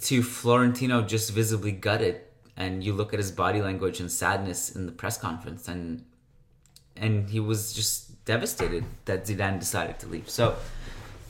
[0.00, 2.20] to Florentino just visibly gutted
[2.56, 6.04] and you look at his body language and sadness in the press conference and
[6.96, 10.28] and he was just devastated that Zidane decided to leave.
[10.28, 10.56] So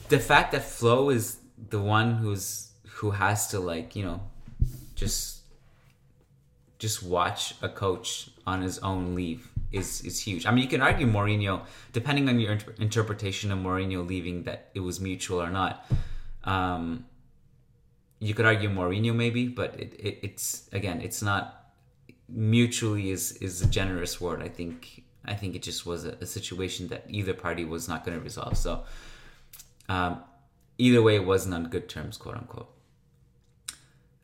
[0.08, 1.38] the fact that Flo is
[1.70, 4.20] the one who's who has to like, you know,
[4.94, 5.35] just
[6.78, 10.46] just watch a coach on his own leave is is huge.
[10.46, 11.62] I mean, you can argue Mourinho,
[11.92, 15.84] depending on your inter- interpretation of Mourinho leaving, that it was mutual or not.
[16.44, 17.06] Um,
[18.18, 21.72] you could argue Mourinho maybe, but it, it, it's again, it's not
[22.28, 24.42] mutually is is a generous word.
[24.42, 28.04] I think I think it just was a, a situation that either party was not
[28.04, 28.56] going to resolve.
[28.56, 28.84] So
[29.88, 30.22] um,
[30.78, 32.70] either way, it wasn't on good terms, quote unquote.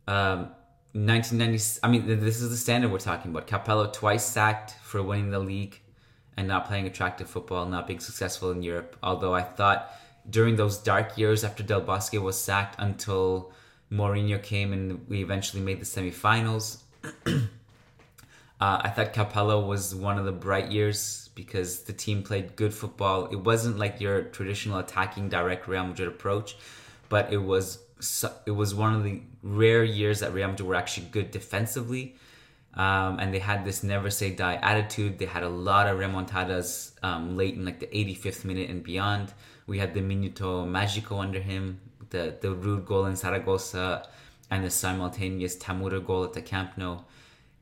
[0.07, 0.49] Um,
[0.95, 1.81] 1990.
[1.83, 3.47] I mean, this is the standard we're talking about.
[3.47, 5.81] Capello twice sacked for winning the league
[6.37, 8.97] and not playing attractive football, not being successful in Europe.
[9.03, 9.91] Although I thought
[10.29, 13.53] during those dark years after Del Bosque was sacked until
[13.91, 16.83] Mourinho came and we eventually made the semifinals.
[17.27, 17.41] uh,
[18.61, 23.27] I thought Capello was one of the bright years because the team played good football.
[23.27, 26.57] It wasn't like your traditional attacking direct Real Madrid approach,
[27.09, 27.82] but it was
[28.47, 32.17] it was one of the rare years that Real Madrid were actually good defensively.
[32.75, 35.19] Um, and they had this never say die attitude.
[35.19, 39.35] They had a lot of remontadas um, late in like the 85th minute and beyond.
[39.67, 41.81] We had the Minuto Magico under him
[42.13, 44.07] the the Ruud goal in Zaragoza
[44.51, 46.99] and the simultaneous Tamudo goal at the Camp Nou.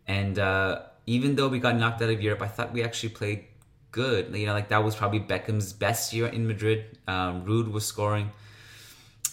[0.07, 3.45] And uh, even though we got knocked out of Europe, I thought we actually played
[3.93, 4.35] good.
[4.37, 6.99] You know, like that was probably Beckham's best year in Madrid.
[7.07, 8.31] Um, Ruud was scoring.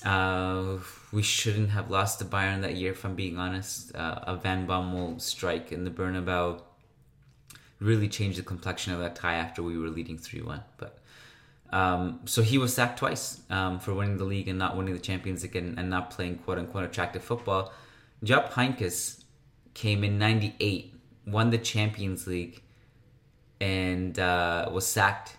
[0.06, 0.78] Uh,
[1.12, 3.96] we shouldn't have lost to Bayern that year, if I'm being honest.
[3.96, 6.62] Uh, a Van Bommel strike in the Bernabeu
[7.80, 10.64] really changed the complexion of that tie after we were leading 3 1.
[10.78, 11.00] But
[11.72, 15.00] um, so he was sacked twice um, for winning the league and not winning the
[15.00, 17.74] Champions League and, not playing quote unquote attractive football.
[18.24, 19.24] Jupp Heynckes
[19.74, 20.94] came in '98,
[21.26, 22.64] won the Champions League,
[23.62, 25.38] and uh, was sacked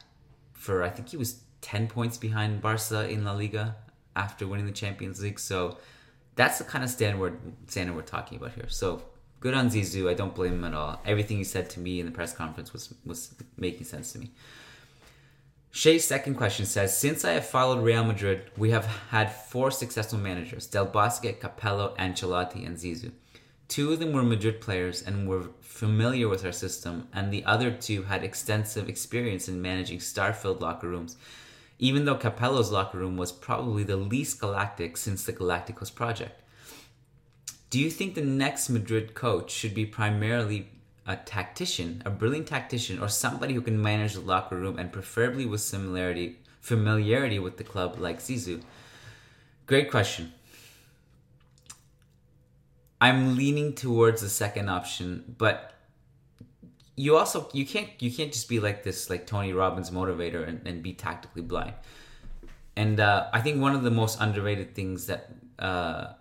[0.52, 3.76] for I think he was 10 points behind Barca in La Liga
[4.18, 5.38] after winning the Champions League.
[5.38, 5.78] So
[6.34, 7.38] that's the kind of standard
[7.68, 8.68] standard we're talking about here.
[8.68, 9.02] So
[9.40, 10.10] good on Zizou.
[10.10, 11.00] I don't blame him at all.
[11.06, 14.30] Everything he said to me in the press conference was was making sense to me.
[15.70, 20.18] Shay's second question says Since I have followed Real Madrid, we have had four successful
[20.18, 23.12] managers Del Bosque, Capello, Ancelotti, and Zizou.
[23.68, 27.70] Two of them were Madrid players and were familiar with our system, and the other
[27.70, 31.16] two had extensive experience in managing star filled locker rooms,
[31.78, 36.42] even though Capello's locker room was probably the least galactic since the Galacticos project.
[37.70, 40.70] Do you think the next Madrid coach should be primarily
[41.06, 45.46] a tactician, a brilliant tactician, or somebody who can manage the locker room and preferably
[45.46, 48.62] with similarity familiarity with the club like Zizou?
[49.66, 50.32] Great question.
[53.00, 55.77] I'm leaning towards the second option, but
[56.98, 60.66] you also you can't you can't just be like this like Tony Robbins motivator and,
[60.66, 61.74] and be tactically blind.
[62.76, 66.12] And uh, I think one of the most underrated things that uh,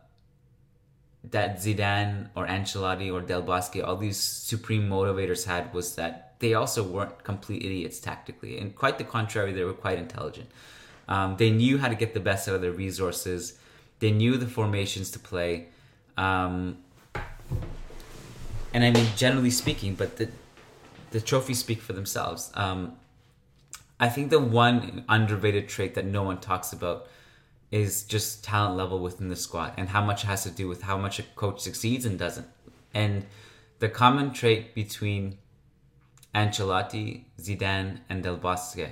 [1.31, 6.53] that Zidane or Ancelotti or Del Bosque, all these supreme motivators had was that they
[6.53, 8.59] also weren't complete idiots tactically.
[8.59, 10.49] And quite the contrary, they were quite intelligent.
[11.07, 13.57] Um, they knew how to get the best out of their resources.
[13.99, 15.69] They knew the formations to play.
[16.17, 16.77] Um,
[18.73, 20.29] and I mean, generally speaking, but the
[21.11, 22.51] the trophies speak for themselves.
[22.53, 22.97] Um,
[23.99, 27.07] I think the one underrated trait that no one talks about
[27.71, 30.83] is just talent level within the squad and how much it has to do with
[30.83, 32.47] how much a coach succeeds and doesn't.
[32.93, 33.25] And
[33.79, 35.37] the common trait between
[36.33, 38.89] Ancelotti, Zidane, and Del Bosque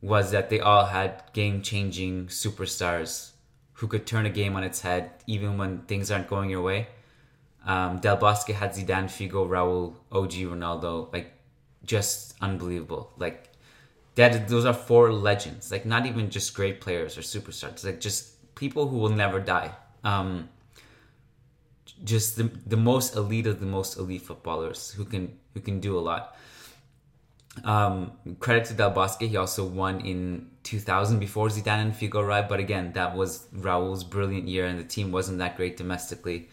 [0.00, 3.30] was that they all had game changing superstars
[3.74, 6.88] who could turn a game on its head even when things aren't going your way.
[7.64, 11.32] Um, Del Bosque had Zidane, Figo, Raul, OG, Ronaldo, like
[11.84, 13.12] just unbelievable.
[13.16, 13.50] Like
[14.14, 15.70] that those are four legends.
[15.70, 17.84] Like not even just great players or superstars.
[17.84, 19.72] Like just people who will never die.
[20.02, 20.48] Um
[22.02, 25.98] just the the most elite of the most elite footballers who can who can do
[25.98, 26.36] a lot.
[27.62, 32.48] Um, credit to Del Bosque, he also won in 2000 before Zidane and Figo arrived,
[32.48, 36.48] but again, that was Raul's brilliant year, and the team wasn't that great domestically.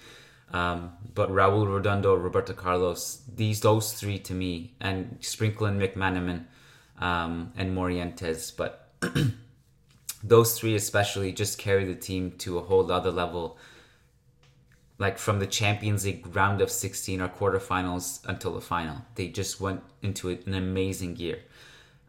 [0.53, 6.45] Um, but Raul Redondo, Roberto Carlos, these those three to me, and Sprinkle and McManaman
[6.99, 8.89] um, and Morientes, but
[10.23, 13.57] those three especially just carry the team to a whole other level.
[14.97, 19.59] Like from the Champions League round of 16 or quarterfinals until the final, they just
[19.59, 21.39] went into an amazing year.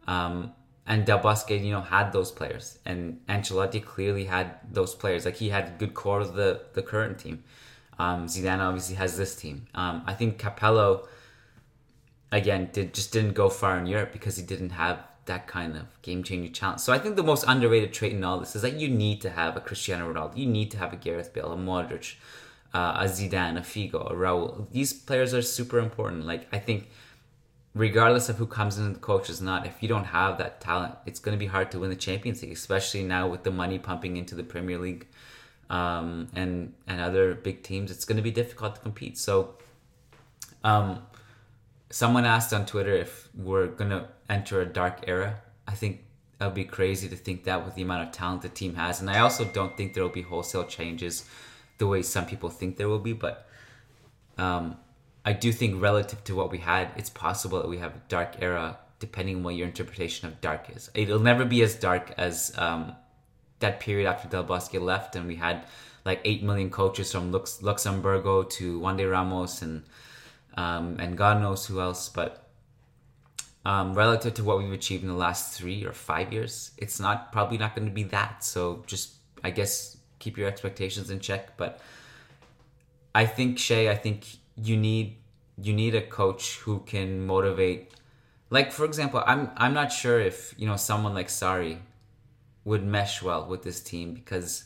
[0.05, 0.53] Um,
[0.85, 5.25] and Del Bosque, you know, had those players, and Ancelotti clearly had those players.
[5.25, 7.43] Like he had good core of the the current team.
[7.99, 9.67] Um, Zidane obviously has this team.
[9.75, 11.07] Um, I think Capello,
[12.31, 16.01] again, did just didn't go far in Europe because he didn't have that kind of
[16.01, 16.81] game changing talent.
[16.81, 19.29] So I think the most underrated trait in all this is that you need to
[19.29, 22.15] have a Cristiano Ronaldo, you need to have a Gareth Bale, a Modric,
[22.73, 24.69] uh, a Zidane, a Figo, a Raul.
[24.71, 26.25] These players are super important.
[26.25, 26.89] Like I think
[27.73, 30.95] regardless of who comes in the coach is not, if you don't have that talent,
[31.05, 33.79] it's going to be hard to win the Champions League, especially now with the money
[33.79, 35.07] pumping into the Premier League
[35.69, 37.91] um, and and other big teams.
[37.91, 39.17] It's going to be difficult to compete.
[39.17, 39.55] So,
[40.63, 41.03] um,
[41.89, 45.41] someone asked on Twitter if we're going to enter a dark era.
[45.67, 46.01] I think
[46.37, 49.01] that would be crazy to think that with the amount of talent the team has,
[49.01, 51.25] and I also don't think there will be wholesale changes
[51.77, 53.47] the way some people think there will be, but.
[54.37, 54.77] Um,
[55.25, 58.35] I do think relative to what we had, it's possible that we have a dark
[58.41, 60.89] era, depending on what your interpretation of dark is.
[60.93, 62.95] It'll never be as dark as um,
[63.59, 65.65] that period after Del Bosque left, and we had
[66.05, 69.83] like eight million coaches from Lux- Luxemburgo to Juande Ramos and
[70.55, 72.09] um, and God knows who else.
[72.09, 72.47] But
[73.65, 77.31] um, relative to what we've achieved in the last three or five years, it's not
[77.31, 78.43] probably not going to be that.
[78.43, 81.57] So just I guess keep your expectations in check.
[81.57, 81.79] But
[83.15, 84.25] I think Shay, I think
[84.55, 85.17] you need
[85.61, 87.91] you need a coach who can motivate
[88.49, 91.77] like for example i'm i'm not sure if you know someone like Sarri
[92.65, 94.65] would mesh well with this team because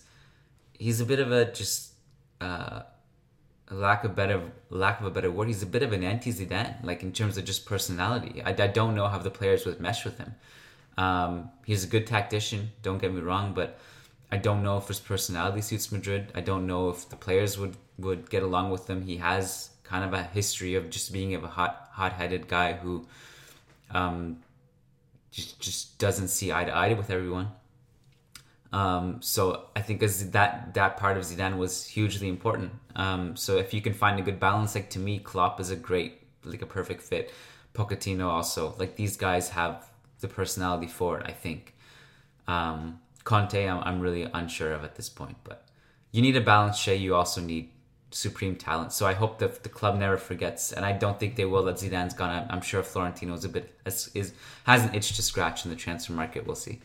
[0.74, 1.94] he's a bit of a just
[2.42, 2.82] uh
[3.70, 6.84] lack of better lack of a better word he's a bit of an anti Zidane
[6.84, 8.42] like in terms of just personality.
[8.46, 10.36] I, I don't know how the players would mesh with him.
[10.98, 13.80] Um he's a good tactician don't get me wrong but
[14.32, 16.32] I don't know if his personality suits Madrid.
[16.36, 19.02] I don't know if the players would would get along with him.
[19.02, 23.08] He has kind of a history of just being a hot hot-headed guy who
[23.92, 24.38] um,
[25.32, 27.50] just just doesn't see eye to eye with everyone.
[28.74, 32.72] Um, so I think as that that part of Zidane was hugely important.
[32.96, 35.76] Um, so if you can find a good balance, like to me, Klopp is a
[35.76, 37.32] great, like a perfect fit.
[37.74, 39.90] Pochettino also, like these guys have
[40.20, 41.26] the personality for it.
[41.26, 41.76] I think.
[42.48, 45.66] Um, Conte, I'm, I'm really unsure of at this point, but
[46.12, 46.78] you need a balance.
[46.78, 47.70] Shay, you also need
[48.12, 48.94] supreme talent.
[48.94, 51.64] So I hope that the club never forgets, and I don't think they will.
[51.64, 52.48] That Zidane's gone.
[52.50, 56.14] I'm sure Florentino's a bit is, is has an itch to scratch in the transfer
[56.14, 56.46] market.
[56.46, 56.80] We'll see.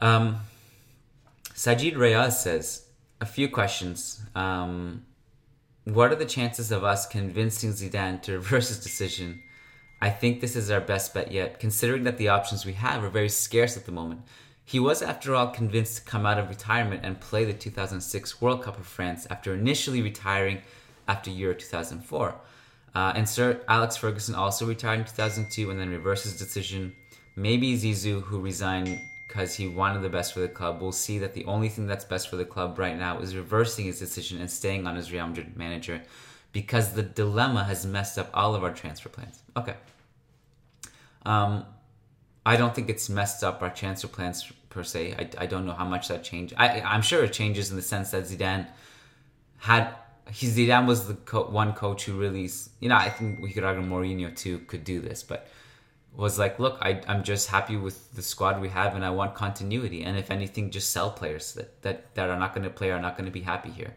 [0.00, 0.40] Um,
[1.54, 2.86] Sajid Reyes says
[3.20, 4.20] a few questions.
[4.34, 5.04] Um,
[5.84, 9.42] what are the chances of us convincing Zidane to reverse his decision?
[10.00, 13.08] I think this is our best bet yet, considering that the options we have are
[13.08, 14.20] very scarce at the moment.
[14.64, 18.62] He was, after all, convinced to come out of retirement and play the 2006 World
[18.62, 20.60] Cup of France after initially retiring
[21.08, 22.34] after Euro 2004.
[22.94, 26.94] Uh, and Sir Alex Ferguson also retired in 2002 and then reversed his decision.
[27.36, 31.34] Maybe Zizou, who resigned because he wanted the best for the club, we'll see that
[31.34, 34.50] the only thing that's best for the club right now is reversing his decision and
[34.50, 36.02] staying on as Real Madrid manager
[36.52, 39.42] because the dilemma has messed up all of our transfer plans.
[39.56, 39.74] Okay.
[41.24, 41.66] Um,
[42.46, 45.14] I don't think it's messed up our transfer plans per se.
[45.18, 46.54] I, I don't know how much that changed.
[46.56, 48.66] I I'm sure it changes in the sense that Zidane
[49.58, 49.94] had
[50.30, 52.48] he Zidane was the co- one coach who really
[52.80, 55.48] you know I think we could argue Mourinho too could do this, but
[56.16, 59.34] was like, look, I I'm just happy with the squad we have and I want
[59.34, 60.02] continuity.
[60.02, 63.00] And if anything, just sell players that that, that are not going to play are
[63.00, 63.94] not going to be happy here.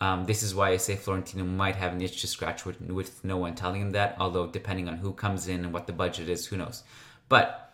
[0.00, 3.24] Um, this is why I say Florentino might have an itch to scratch with, with
[3.24, 4.16] no one telling him that.
[4.18, 6.82] Although depending on who comes in and what the budget is, who knows.
[7.28, 7.64] But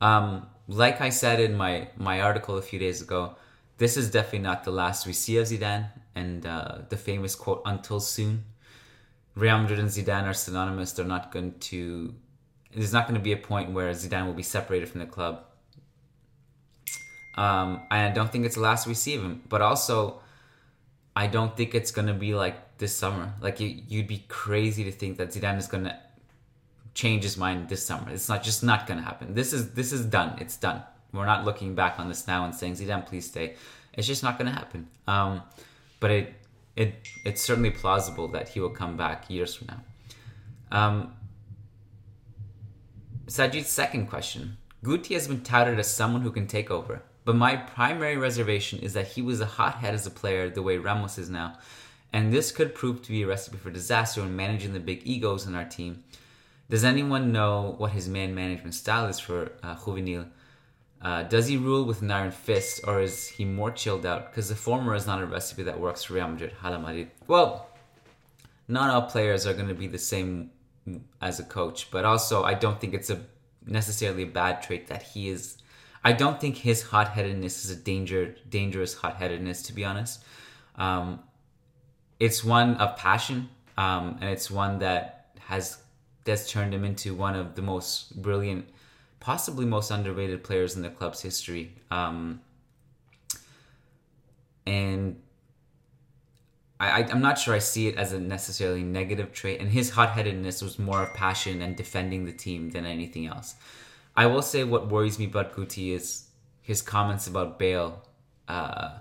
[0.00, 3.36] um, like I said in my my article a few days ago,
[3.78, 7.62] this is definitely not the last we see of Zidane, and uh, the famous quote
[7.64, 8.44] "Until soon."
[9.34, 10.92] Real Madrid and Zidane are synonymous.
[10.92, 12.14] They're not going to.
[12.74, 15.44] There's not going to be a point where Zidane will be separated from the club.
[17.34, 20.20] Um, I don't think it's the last we see of him, but also,
[21.16, 23.32] I don't think it's going to be like this summer.
[23.40, 25.96] Like you, you'd be crazy to think that Zidane is going to
[26.94, 28.10] change his mind this summer.
[28.10, 29.34] It's not just not going to happen.
[29.34, 30.36] This is this is done.
[30.40, 30.82] It's done.
[31.12, 33.56] We're not looking back on this now and saying Zidane, please stay.
[33.94, 34.88] It's just not going to happen.
[35.06, 35.42] Um,
[36.00, 36.34] but it
[36.76, 36.94] it
[37.24, 39.80] it's certainly plausible that he will come back years from now.
[40.70, 41.12] Um,
[43.32, 44.58] Sajid's second question.
[44.84, 48.92] Guti has been touted as someone who can take over, but my primary reservation is
[48.92, 51.56] that he was a hothead as a player the way Ramos is now,
[52.12, 55.46] and this could prove to be a recipe for disaster when managing the big egos
[55.46, 56.04] in our team.
[56.68, 60.28] Does anyone know what his man management style is for uh, Juvenil?
[61.00, 64.30] Uh, does he rule with an iron fist, or is he more chilled out?
[64.30, 66.52] Because the former is not a recipe that works for Real Madrid.
[66.60, 67.10] Hala Madrid.
[67.26, 67.70] Well,
[68.68, 70.50] not all players are going to be the same
[71.20, 73.20] as a coach, but also I don't think it's a
[73.66, 75.58] necessarily a bad trait that he is.
[76.04, 79.62] I don't think his hot headedness is a danger, dangerous hot headedness.
[79.64, 80.24] To be honest,
[80.76, 81.20] um,
[82.18, 85.78] it's one of passion, um, and it's one that has
[86.24, 88.68] that's turned him into one of the most brilliant,
[89.20, 91.74] possibly most underrated players in the club's history.
[91.90, 92.40] Um,
[94.66, 95.20] and
[96.88, 99.60] I, I'm not sure I see it as a necessarily negative trait.
[99.60, 103.54] And his hot headedness was more of passion and defending the team than anything else.
[104.16, 106.28] I will say what worries me about Guti is
[106.60, 108.02] his comments about Bale
[108.48, 108.98] uh,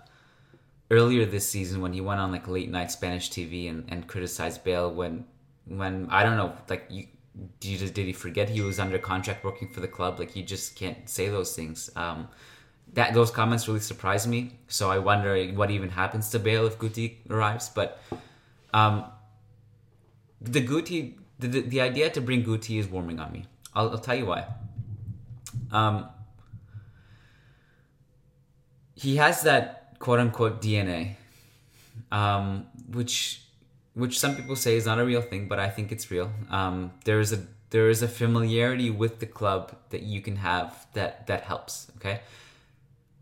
[0.89, 4.63] earlier this season when he went on like late night Spanish TV and, and criticized
[4.63, 5.25] Bale when
[5.65, 7.07] when I don't know like you
[7.59, 10.43] did, you, did he forget he was under contract working for the club like you
[10.43, 11.89] just can't say those things.
[11.95, 12.27] Um,
[12.93, 14.59] that those comments really surprised me.
[14.67, 17.69] So I wonder what even happens to Bale if Guti arrives.
[17.69, 17.99] But
[18.73, 19.05] um,
[20.41, 23.45] the Guti, the, the, idea to bring Guti is warming on me.
[23.73, 24.45] I'll, I'll tell you why.
[25.71, 26.07] Um,
[28.95, 31.15] he has that quote unquote DNA,
[32.11, 33.41] um, which
[33.93, 36.31] which some people say is not a real thing, but I think it's real.
[36.49, 37.39] Um, there is a
[37.71, 41.91] there is a familiarity with the club that you can have that that helps.
[41.97, 42.19] Okay,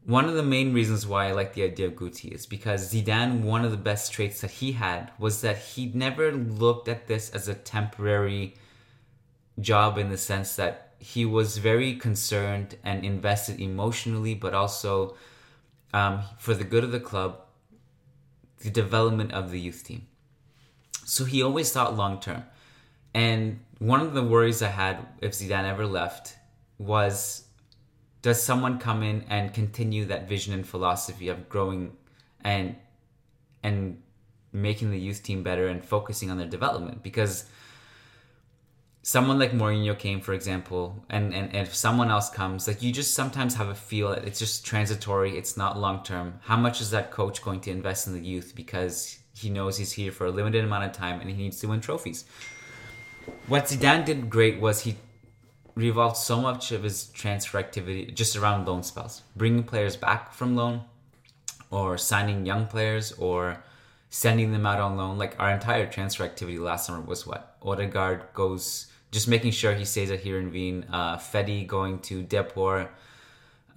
[0.10, 3.42] one of the main reasons why I like the idea of Guti is because Zidane,
[3.42, 7.30] one of the best traits that he had was that he never looked at this
[7.30, 8.56] as a temporary
[9.60, 15.16] job in the sense that he was very concerned and invested emotionally, but also
[15.94, 17.42] um, for the good of the club,
[18.62, 20.08] the development of the youth team.
[21.06, 22.46] So he always thought long term.
[23.14, 26.36] And one of the worries I had if Zidane ever left
[26.80, 27.44] was
[28.22, 31.96] does someone come in and continue that vision and philosophy of growing
[32.44, 32.76] and
[33.64, 34.02] and
[34.52, 37.04] making the youth team better and focusing on their development?
[37.04, 37.46] Because
[39.02, 42.92] someone like Mourinho came for example and, and, and if someone else comes like you
[42.92, 46.82] just sometimes have a feel that it's just transitory it's not long term how much
[46.82, 48.54] is that coach going to invest in the youth?
[48.56, 51.68] Because he knows he's here for a limited amount of time and he needs to
[51.68, 52.26] win trophies.
[53.48, 54.98] What Zidane did great was he
[55.80, 60.56] revolved so much of his transfer activity just around loan spells, bringing players back from
[60.56, 60.82] loan,
[61.72, 63.64] or signing young players, or
[64.10, 65.18] sending them out on loan.
[65.18, 69.86] Like our entire transfer activity last summer was what Odegaard goes, just making sure he
[69.86, 70.86] stays at Heerenveen.
[70.92, 72.90] Uh, Fede going to Depor,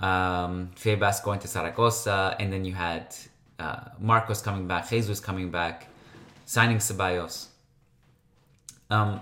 [0.01, 3.15] um, Febas going to Zaragoza, and then you had
[3.59, 5.87] uh, Marcos coming back, Jesus coming back,
[6.45, 7.47] signing Ceballos.
[8.91, 9.21] Um,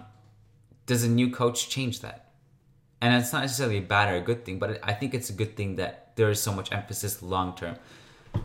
[0.87, 2.30] does a new coach change that?
[3.01, 5.33] And it's not necessarily a bad or a good thing, but I think it's a
[5.33, 7.77] good thing that there is so much emphasis long term.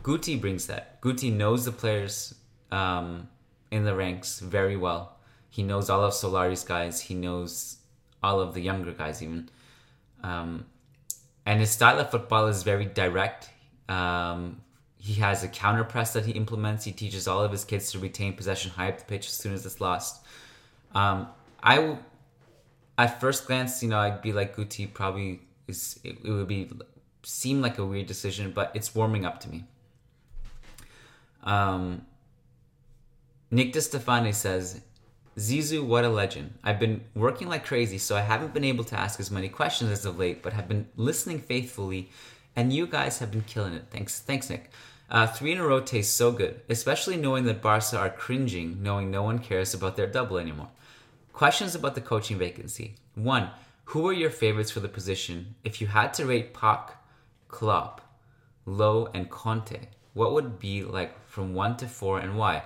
[0.03, 1.01] Guti brings that.
[1.01, 2.35] Guti knows the players
[2.71, 3.27] um,
[3.71, 5.17] in the ranks very well.
[5.49, 7.01] He knows all of Solari's guys.
[7.01, 7.77] He knows
[8.23, 9.49] all of the younger guys even.
[10.23, 10.65] Um,
[11.45, 13.49] and his style of football is very direct.
[13.87, 14.61] Um,
[14.97, 16.83] he has a counter press that he implements.
[16.83, 19.53] He teaches all of his kids to retain possession high up the pitch as soon
[19.53, 20.25] as it's lost.
[20.95, 21.27] Um,
[21.61, 21.97] I
[22.97, 26.69] at first glance, you know, I'd be like Guti probably is it, it would be
[27.23, 29.65] seem like a weird decision, but it's warming up to me.
[31.43, 32.05] Um,
[33.51, 34.81] Nick DeStefani says,
[35.37, 36.53] Zizou, what a legend.
[36.63, 39.91] I've been working like crazy, so I haven't been able to ask as many questions
[39.91, 42.09] as of late, but have been listening faithfully,
[42.55, 43.85] and you guys have been killing it.
[43.91, 44.71] Thanks, thanks, Nick.
[45.09, 49.11] Uh, three in a row tastes so good, especially knowing that Barca are cringing, knowing
[49.11, 50.69] no one cares about their double anymore.
[51.35, 52.95] Questions about the coaching vacancy.
[53.13, 53.49] One,
[53.87, 55.55] who are your favorites for the position?
[55.65, 56.91] If you had to rate Poch,
[57.49, 57.99] Klopp,
[58.65, 62.63] Lowe, and Conte, what would be like from one to four and why?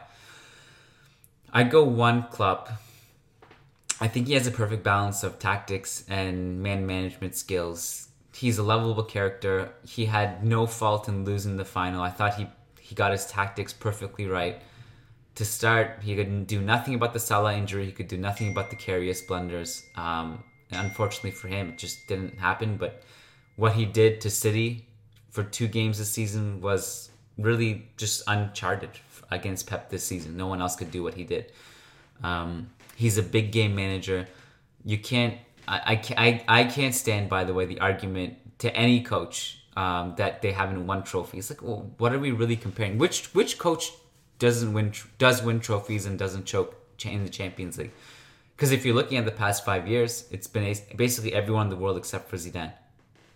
[1.51, 2.70] I'd go one Klopp.
[3.99, 8.09] I think he has a perfect balance of tactics and man management skills.
[8.36, 9.72] He's a lovable character.
[9.84, 12.03] He had no fault in losing the final.
[12.03, 12.45] I thought he
[12.80, 14.61] he got his tactics perfectly right
[15.40, 17.86] to start, he could do nothing about the Salah injury.
[17.86, 19.86] He could do nothing about the Karius blunders.
[19.96, 22.76] Um, unfortunately for him, it just didn't happen.
[22.76, 23.04] But
[23.56, 24.86] what he did to City
[25.30, 28.90] for two games this season was really just uncharted
[29.32, 30.36] against Pep this season.
[30.36, 31.54] No one else could do what he did.
[32.22, 34.28] Um, he's a big game manager.
[34.84, 35.36] You can't
[35.70, 40.42] I, I, I, can't stand, by the way, the argument to any coach um, that
[40.42, 41.50] they haven't won trophies.
[41.50, 42.98] It's like, well, what are we really comparing?
[42.98, 43.92] Which which coach
[44.40, 47.92] doesn't win does win trophies and doesn't choke in the Champions League?
[48.56, 51.78] Because if you're looking at the past five years, it's been basically everyone in the
[51.78, 52.74] world except for Zidane.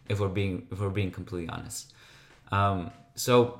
[0.09, 1.93] If we're being if we're being completely honest,
[2.51, 3.59] um, so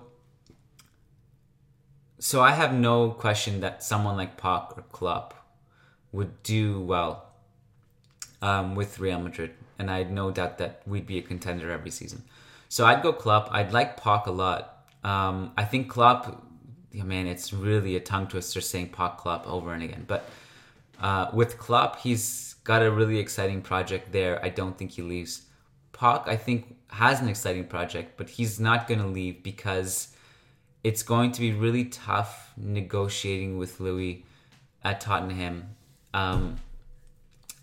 [2.20, 5.34] so I have no question that someone like Poch or Klopp
[6.12, 7.34] would do well
[8.42, 11.92] um, with Real Madrid, and I had no doubt that we'd be a contender every
[11.92, 12.24] season.
[12.70, 13.50] So I'd go Klopp.
[13.52, 14.86] I'd like Poch a lot.
[15.04, 16.44] Um, I think Klopp,
[16.94, 20.06] yeah, man, it's really a tongue twister saying Poch Klopp over and again.
[20.08, 20.30] But
[21.02, 24.44] uh, with Klopp, he's got a really exciting project there.
[24.46, 25.42] I don't think he leaves.
[25.92, 30.16] Poch, I think, has an exciting project, but he's not going to leave because
[30.84, 34.26] it's going to be really tough negotiating with Levy
[34.84, 35.76] at Tottenham
[36.14, 36.58] um,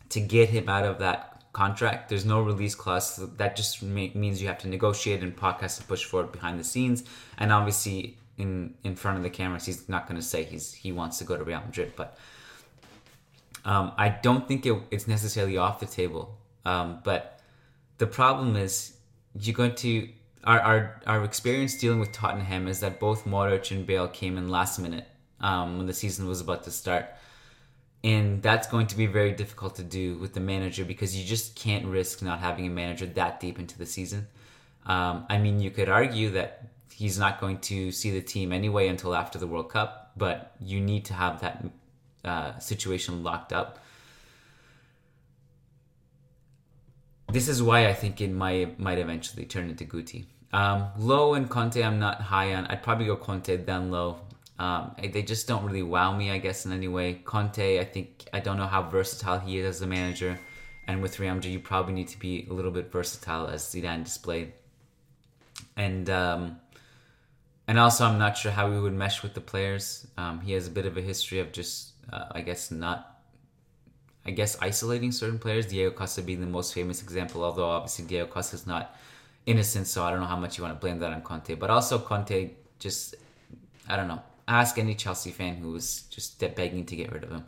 [0.08, 2.08] to get him out of that contract.
[2.08, 3.14] There's no release clause.
[3.14, 6.32] So that just ma- means you have to negotiate, and Poch has to push forward
[6.32, 7.04] behind the scenes.
[7.38, 10.92] And obviously, in in front of the cameras, he's not going to say he's he
[10.92, 11.92] wants to go to Real Madrid.
[11.96, 12.16] But
[13.64, 16.36] um, I don't think it, it's necessarily off the table.
[16.64, 17.40] Um, but
[17.98, 18.94] the problem is
[19.38, 20.08] you're going to
[20.44, 24.48] our, our our experience dealing with Tottenham is that both Modric and Bale came in
[24.48, 25.06] last minute
[25.40, 27.06] um, when the season was about to start,
[28.02, 31.54] and that's going to be very difficult to do with the manager because you just
[31.54, 34.26] can't risk not having a manager that deep into the season.
[34.86, 38.88] Um, I mean, you could argue that he's not going to see the team anyway
[38.88, 41.64] until after the World Cup, but you need to have that
[42.24, 43.78] uh, situation locked up.
[47.32, 50.24] This is why I think it might might eventually turn into Guti.
[50.52, 52.66] Um, Low and Conte, I'm not high on.
[52.66, 54.20] I'd probably go Conte then Low.
[54.58, 57.14] Um, they just don't really wow me, I guess, in any way.
[57.24, 60.38] Conte, I think I don't know how versatile he is as a manager,
[60.86, 64.52] and with Madrid, you probably need to be a little bit versatile, as Zidane displayed.
[65.76, 66.58] And um,
[67.70, 70.04] and also, I'm not sure how he would mesh with the players.
[70.18, 73.22] Um, he has a bit of a history of just, uh, I guess, not
[74.26, 78.26] I guess isolating certain players, Diego Costa being the most famous example, although obviously Diego
[78.26, 78.96] Costa is not
[79.46, 81.54] innocent, so I don't know how much you want to blame that on Conte.
[81.54, 82.50] But also Conte
[82.80, 83.14] just
[83.88, 84.22] I don't know.
[84.48, 87.44] Ask any Chelsea fan who was just begging to get rid of him.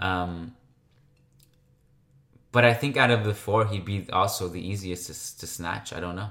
[0.00, 0.56] Um,
[2.50, 5.92] but I think out of the four, he'd be also the easiest to, to snatch.
[5.92, 6.30] I don't know.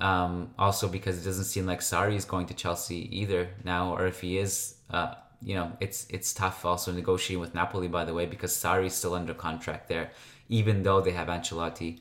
[0.00, 4.06] Um, also because it doesn't seem like Sarri is going to Chelsea either now, or
[4.06, 8.14] if he is, uh, you know, it's it's tough also negotiating with Napoli, by the
[8.14, 10.10] way, because Sarri is still under contract there,
[10.48, 11.98] even though they have Ancelotti.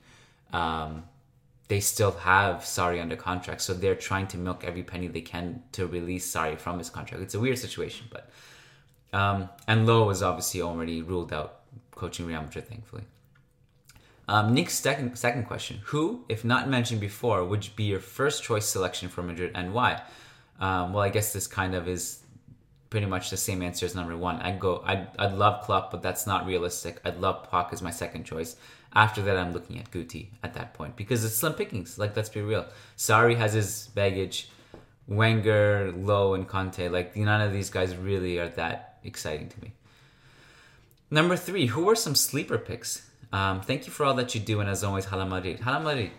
[0.53, 1.03] Um,
[1.67, 5.63] they still have Sarri under contract, so they're trying to milk every penny they can
[5.73, 7.23] to release Sarri from his contract.
[7.23, 8.29] It's a weird situation, but
[9.11, 13.03] um, and Lowe is obviously already ruled out coaching Real Madrid, thankfully.
[14.27, 18.65] Um, Nick's second second question: Who, if not mentioned before, would be your first choice
[18.65, 20.01] selection for Madrid, and why?
[20.59, 22.19] Um, well, I guess this kind of is
[22.89, 24.37] pretty much the same answer as number one.
[24.37, 24.81] I'd go.
[24.85, 26.99] I'd, I'd love Klopp, but that's not realistic.
[27.05, 28.55] I'd love Poch as my second choice.
[28.93, 31.99] After that, I'm looking at Guti at that point because it's slim pickings.
[31.99, 32.65] Like, let's be real.
[32.97, 34.49] Sarri has his baggage.
[35.07, 36.89] Wenger, Lowe, and Conte.
[36.89, 39.71] Like, none of these guys really are that exciting to me.
[41.09, 43.06] Number three, who are some sleeper picks?
[43.33, 45.59] Um, thank you for all that you do, and as always, Hala Madrid.
[45.59, 46.11] Hala Madrid.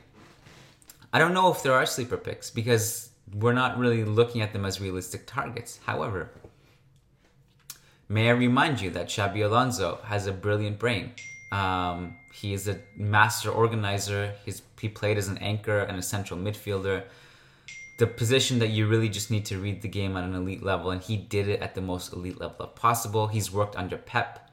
[1.12, 4.64] I don't know if there are sleeper picks because we're not really looking at them
[4.64, 5.80] as realistic targets.
[5.84, 6.30] However,
[8.08, 11.12] may I remind you that Xabi Alonso has a brilliant brain.
[11.50, 14.34] Um, he is a master organizer.
[14.44, 17.04] He's, he played as an anchor and a central midfielder.
[17.98, 20.90] The position that you really just need to read the game at an elite level,
[20.90, 23.28] and he did it at the most elite level possible.
[23.28, 24.47] He's worked under Pep.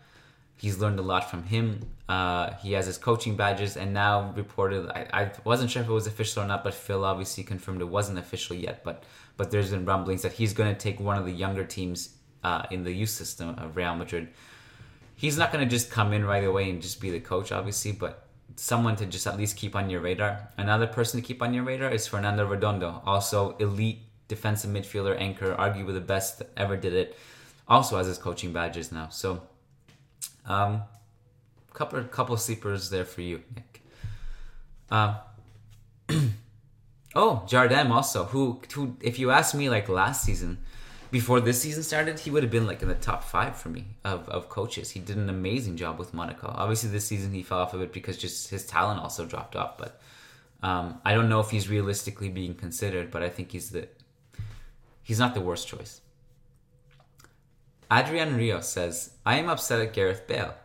[0.57, 1.81] He's learned a lot from him.
[2.07, 4.89] Uh, he has his coaching badges, and now reported.
[4.89, 7.89] I, I wasn't sure if it was official or not, but Phil obviously confirmed it
[7.89, 8.83] wasn't official yet.
[8.83, 9.03] But
[9.37, 12.63] but there's been rumblings that he's going to take one of the younger teams uh,
[12.71, 14.29] in the youth system of Real Madrid
[15.15, 17.91] he's not going to just come in right away and just be the coach, obviously,
[17.91, 18.27] but
[18.57, 20.49] someone to just at least keep on your radar.
[20.57, 25.55] Another person to keep on your radar is Fernando Redondo, also elite defensive midfielder anchor,
[25.57, 27.17] arguably the best ever did it.
[27.67, 29.09] Also has his coaching badges now.
[29.09, 29.41] So,
[30.47, 30.83] um,
[31.73, 33.83] couple couple sleepers there for you, Nick.
[34.89, 35.15] Um,
[37.15, 40.59] oh, Jardim also, who who if you ask me like last season
[41.11, 43.85] before this season started, he would have been like in the top five for me
[44.03, 44.91] of, of coaches.
[44.91, 46.53] He did an amazing job with Monaco.
[46.53, 49.77] Obviously, this season he fell off a bit because just his talent also dropped off.
[49.77, 50.01] But
[50.61, 53.87] um, I don't know if he's realistically being considered, but I think he's the
[55.03, 56.01] he's not the worst choice.
[57.91, 60.55] Adrian Rio says, "I am upset at Gareth Bale.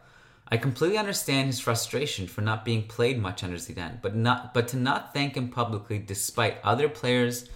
[0.48, 4.68] I completely understand his frustration for not being played much under Zidane, but not but
[4.68, 7.48] to not thank him publicly despite other players,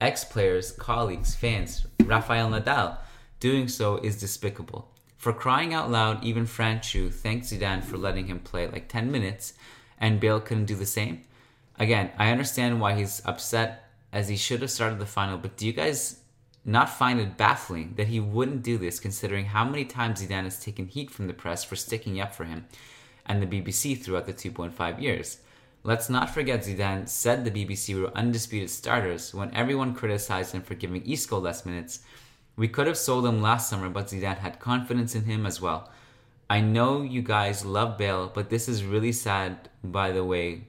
[0.00, 2.98] ex-players, colleagues, fans, Rafael Nadal
[3.40, 4.92] doing so is despicable.
[5.16, 9.54] For crying out loud, even Franchu thanked Zidane for letting him play like 10 minutes
[9.98, 11.22] and Bale couldn't do the same.
[11.78, 15.66] Again, I understand why he's upset as he should have started the final, but do
[15.66, 16.21] you guys
[16.64, 20.60] not find it baffling that he wouldn't do this considering how many times Zidane has
[20.60, 22.66] taken heat from the press for sticking up for him
[23.26, 25.38] and the BBC throughout the 2.5 years?
[25.84, 30.74] Let's not forget Zidane said the BBC were undisputed starters when everyone criticized him for
[30.74, 32.00] giving Isco less minutes.
[32.54, 35.90] We could have sold him last summer, but Zidane had confidence in him as well.
[36.48, 40.68] I know you guys love Bale, but this is really sad, by the way,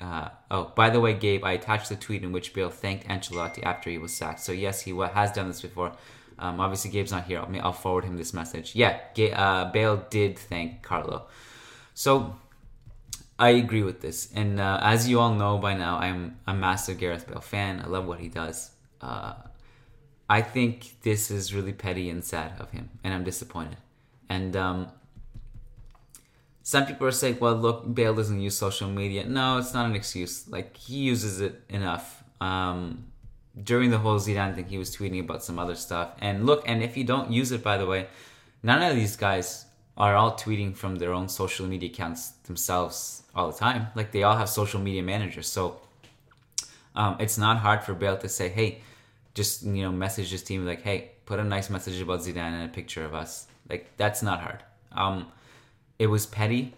[0.00, 3.62] uh, oh, by the way, Gabe, I attached the tweet in which Bale thanked Ancelotti
[3.64, 4.40] after he was sacked.
[4.40, 5.92] So yes, he has done this before.
[6.38, 7.44] Um, obviously, Gabe's not here.
[7.60, 8.76] I'll, forward him this message.
[8.76, 9.00] Yeah,
[9.34, 11.26] uh, Bale did thank Carlo.
[11.94, 12.36] So
[13.38, 14.32] I agree with this.
[14.34, 17.80] And uh, as you all know by now, I'm a massive Gareth Bale fan.
[17.80, 18.70] I love what he does.
[19.00, 19.34] Uh,
[20.30, 23.78] I think this is really petty and sad of him, and I'm disappointed.
[24.28, 24.88] And um,
[26.68, 29.24] some people are saying, well, look, Bale doesn't use social media.
[29.24, 30.46] No, it's not an excuse.
[30.50, 32.22] Like, he uses it enough.
[32.42, 33.06] Um,
[33.64, 36.10] during the whole Zidane thing, he was tweeting about some other stuff.
[36.18, 38.08] And look, and if you don't use it, by the way,
[38.62, 39.64] none of these guys
[39.96, 43.86] are all tweeting from their own social media accounts themselves all the time.
[43.94, 45.48] Like, they all have social media managers.
[45.48, 45.80] So,
[46.94, 48.82] um, it's not hard for Bale to say, hey,
[49.32, 52.64] just, you know, message his team, like, hey, put a nice message about Zidane and
[52.66, 53.46] a picture of us.
[53.70, 54.62] Like, that's not hard.
[54.92, 55.28] Um,
[55.98, 56.74] it was petty.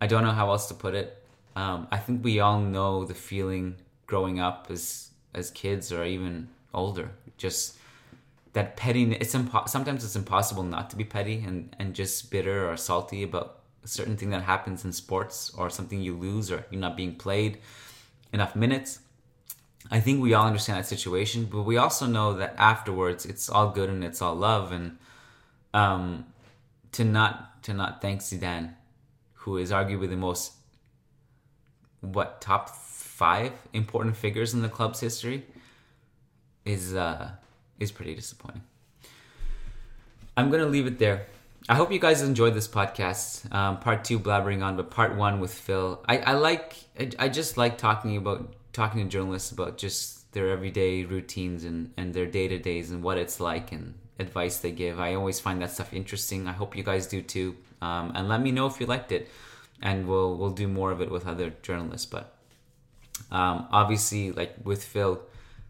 [0.00, 1.22] I don't know how else to put it.
[1.56, 6.48] Um, I think we all know the feeling growing up as as kids or even
[6.74, 7.10] older.
[7.36, 7.76] Just
[8.52, 9.12] that petty.
[9.14, 13.22] It's impo- sometimes it's impossible not to be petty and and just bitter or salty
[13.22, 16.96] about a certain thing that happens in sports or something you lose or you're not
[16.96, 17.58] being played
[18.32, 19.00] enough minutes.
[19.90, 23.70] I think we all understand that situation, but we also know that afterwards it's all
[23.70, 24.98] good and it's all love and
[25.72, 26.26] um,
[26.92, 28.74] to not to not thank Zidane,
[29.34, 30.52] who is arguably the most
[32.00, 35.44] what top five important figures in the club's history,
[36.64, 37.30] is uh,
[37.78, 38.62] is pretty disappointing.
[40.36, 41.26] I'm gonna leave it there.
[41.68, 43.52] I hope you guys enjoyed this podcast.
[43.54, 46.02] Um, part two, blabbering on, but part one with Phil.
[46.08, 46.74] I, I like.
[46.98, 51.92] I, I just like talking about talking to journalists about just their everyday routines and
[51.96, 55.00] and their day to days and what it's like and advice they give.
[55.00, 56.46] I always find that stuff interesting.
[56.46, 57.56] I hope you guys do too.
[57.82, 59.28] Um, and let me know if you liked it,
[59.82, 62.06] and we'll we'll do more of it with other journalists.
[62.06, 62.36] But
[63.30, 65.20] um, obviously, like with Phil,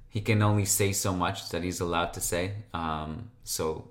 [0.08, 2.52] he can only say so much that he's allowed to say.
[2.74, 3.88] Um, so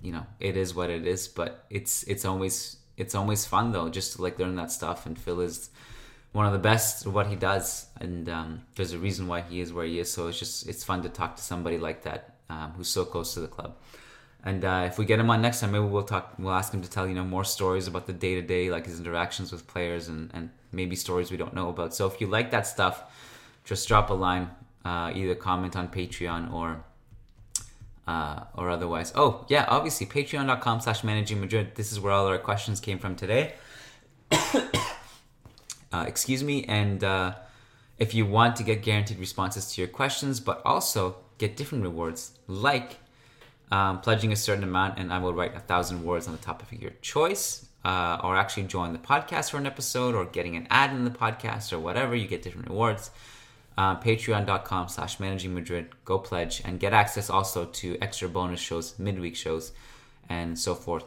[0.00, 1.28] you know, it is what it is.
[1.28, 5.06] But it's it's always it's always fun though, just to like learn that stuff.
[5.06, 5.70] And Phil is
[6.32, 9.60] one of the best at what he does, and um, there's a reason why he
[9.60, 10.10] is where he is.
[10.10, 13.34] So it's just it's fun to talk to somebody like that um, who's so close
[13.34, 13.76] to the club.
[14.44, 16.34] And uh, if we get him on next time, maybe we'll talk.
[16.38, 18.86] We'll ask him to tell you know more stories about the day to day, like
[18.86, 21.94] his interactions with players, and and maybe stories we don't know about.
[21.94, 23.04] So if you like that stuff,
[23.64, 24.50] just drop a line,
[24.84, 26.84] uh, either comment on Patreon or
[28.08, 29.12] uh, or otherwise.
[29.14, 31.76] Oh yeah, obviously Patreon.com/slash Managing Madrid.
[31.76, 33.54] This is where all our questions came from today.
[35.94, 37.34] Uh, excuse me, and uh,
[37.98, 42.32] if you want to get guaranteed responses to your questions, but also get different rewards
[42.46, 42.98] like
[43.72, 46.70] um, pledging a certain amount, and I will write a thousand words on the topic
[46.72, 50.66] of your choice, uh, or actually join the podcast for an episode, or getting an
[50.70, 52.14] ad in the podcast, or whatever.
[52.14, 53.10] You get different rewards.
[53.78, 55.88] Uh, Patreon.com slash Managing Madrid.
[56.04, 59.72] Go pledge and get access also to extra bonus shows, midweek shows,
[60.28, 61.04] and so forth.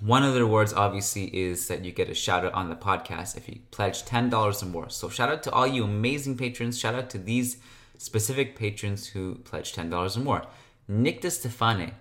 [0.00, 3.36] One of the rewards, obviously, is that you get a shout out on the podcast
[3.36, 4.88] if you pledge $10 or more.
[4.88, 6.78] So, shout out to all you amazing patrons.
[6.78, 7.58] Shout out to these
[8.02, 10.42] specific patrons who pledged $10 or more.
[10.88, 11.92] Nick DeStefane,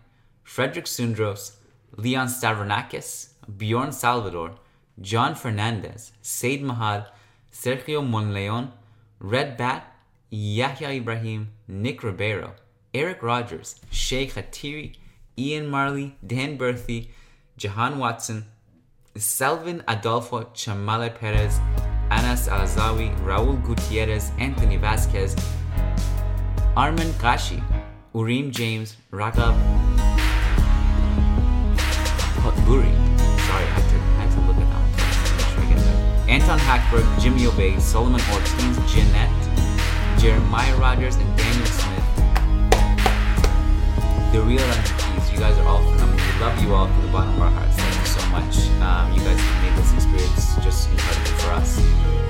[0.43, 1.58] Frederick Sundros,
[1.95, 4.56] Leon Stavronakis, Bjorn Salvador,
[4.99, 7.06] John Fernandez, Said Mahad,
[7.54, 8.72] Sergio Monleon,
[9.20, 9.86] Red Bat,
[10.32, 12.56] Yahya Ibrahim, Nick Ribeiro,
[12.93, 14.95] Eric Rogers, Sheikh Hatiri,
[15.38, 17.10] Ian Marley, Dan Berthy,
[17.58, 18.45] Jahan Watson,
[19.16, 21.60] Selvin Adolfo Chamale Perez,
[22.10, 25.36] Anas Alazawi, Raul Gutierrez, Anthony Vasquez,
[26.78, 27.61] Arman Kashi,
[28.15, 29.55] Urim James, Raghav
[32.39, 32.95] Potburi.
[33.19, 34.55] Sorry, I had to, I had to look.
[35.51, 36.30] Sure that.
[36.30, 39.30] Anton Hackberg, Jimmy Obey, Solomon Ortiz, Jeanette,
[40.17, 42.07] Jeremiah Rogers, and Daniel Smith.
[44.32, 45.34] the real MVPs.
[45.34, 46.15] You guys are all phenomenal.
[46.15, 47.76] We love you all from the bottom of our hearts.
[47.76, 48.72] Thank you so much.
[48.80, 51.80] Um, you guys have made this experience just incredible for us.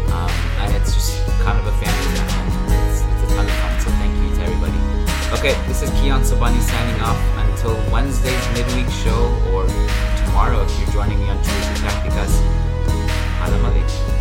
[0.09, 0.33] Um,
[0.73, 2.09] it's just kind of a family.
[2.89, 3.70] It's, it's a ton of fun.
[5.33, 9.65] Okay, this is Kiyan Sobhani signing off until Wednesday's midweek show or
[10.25, 12.35] tomorrow if you're joining me on Tuesday Tacticas.
[13.47, 14.20] Alam.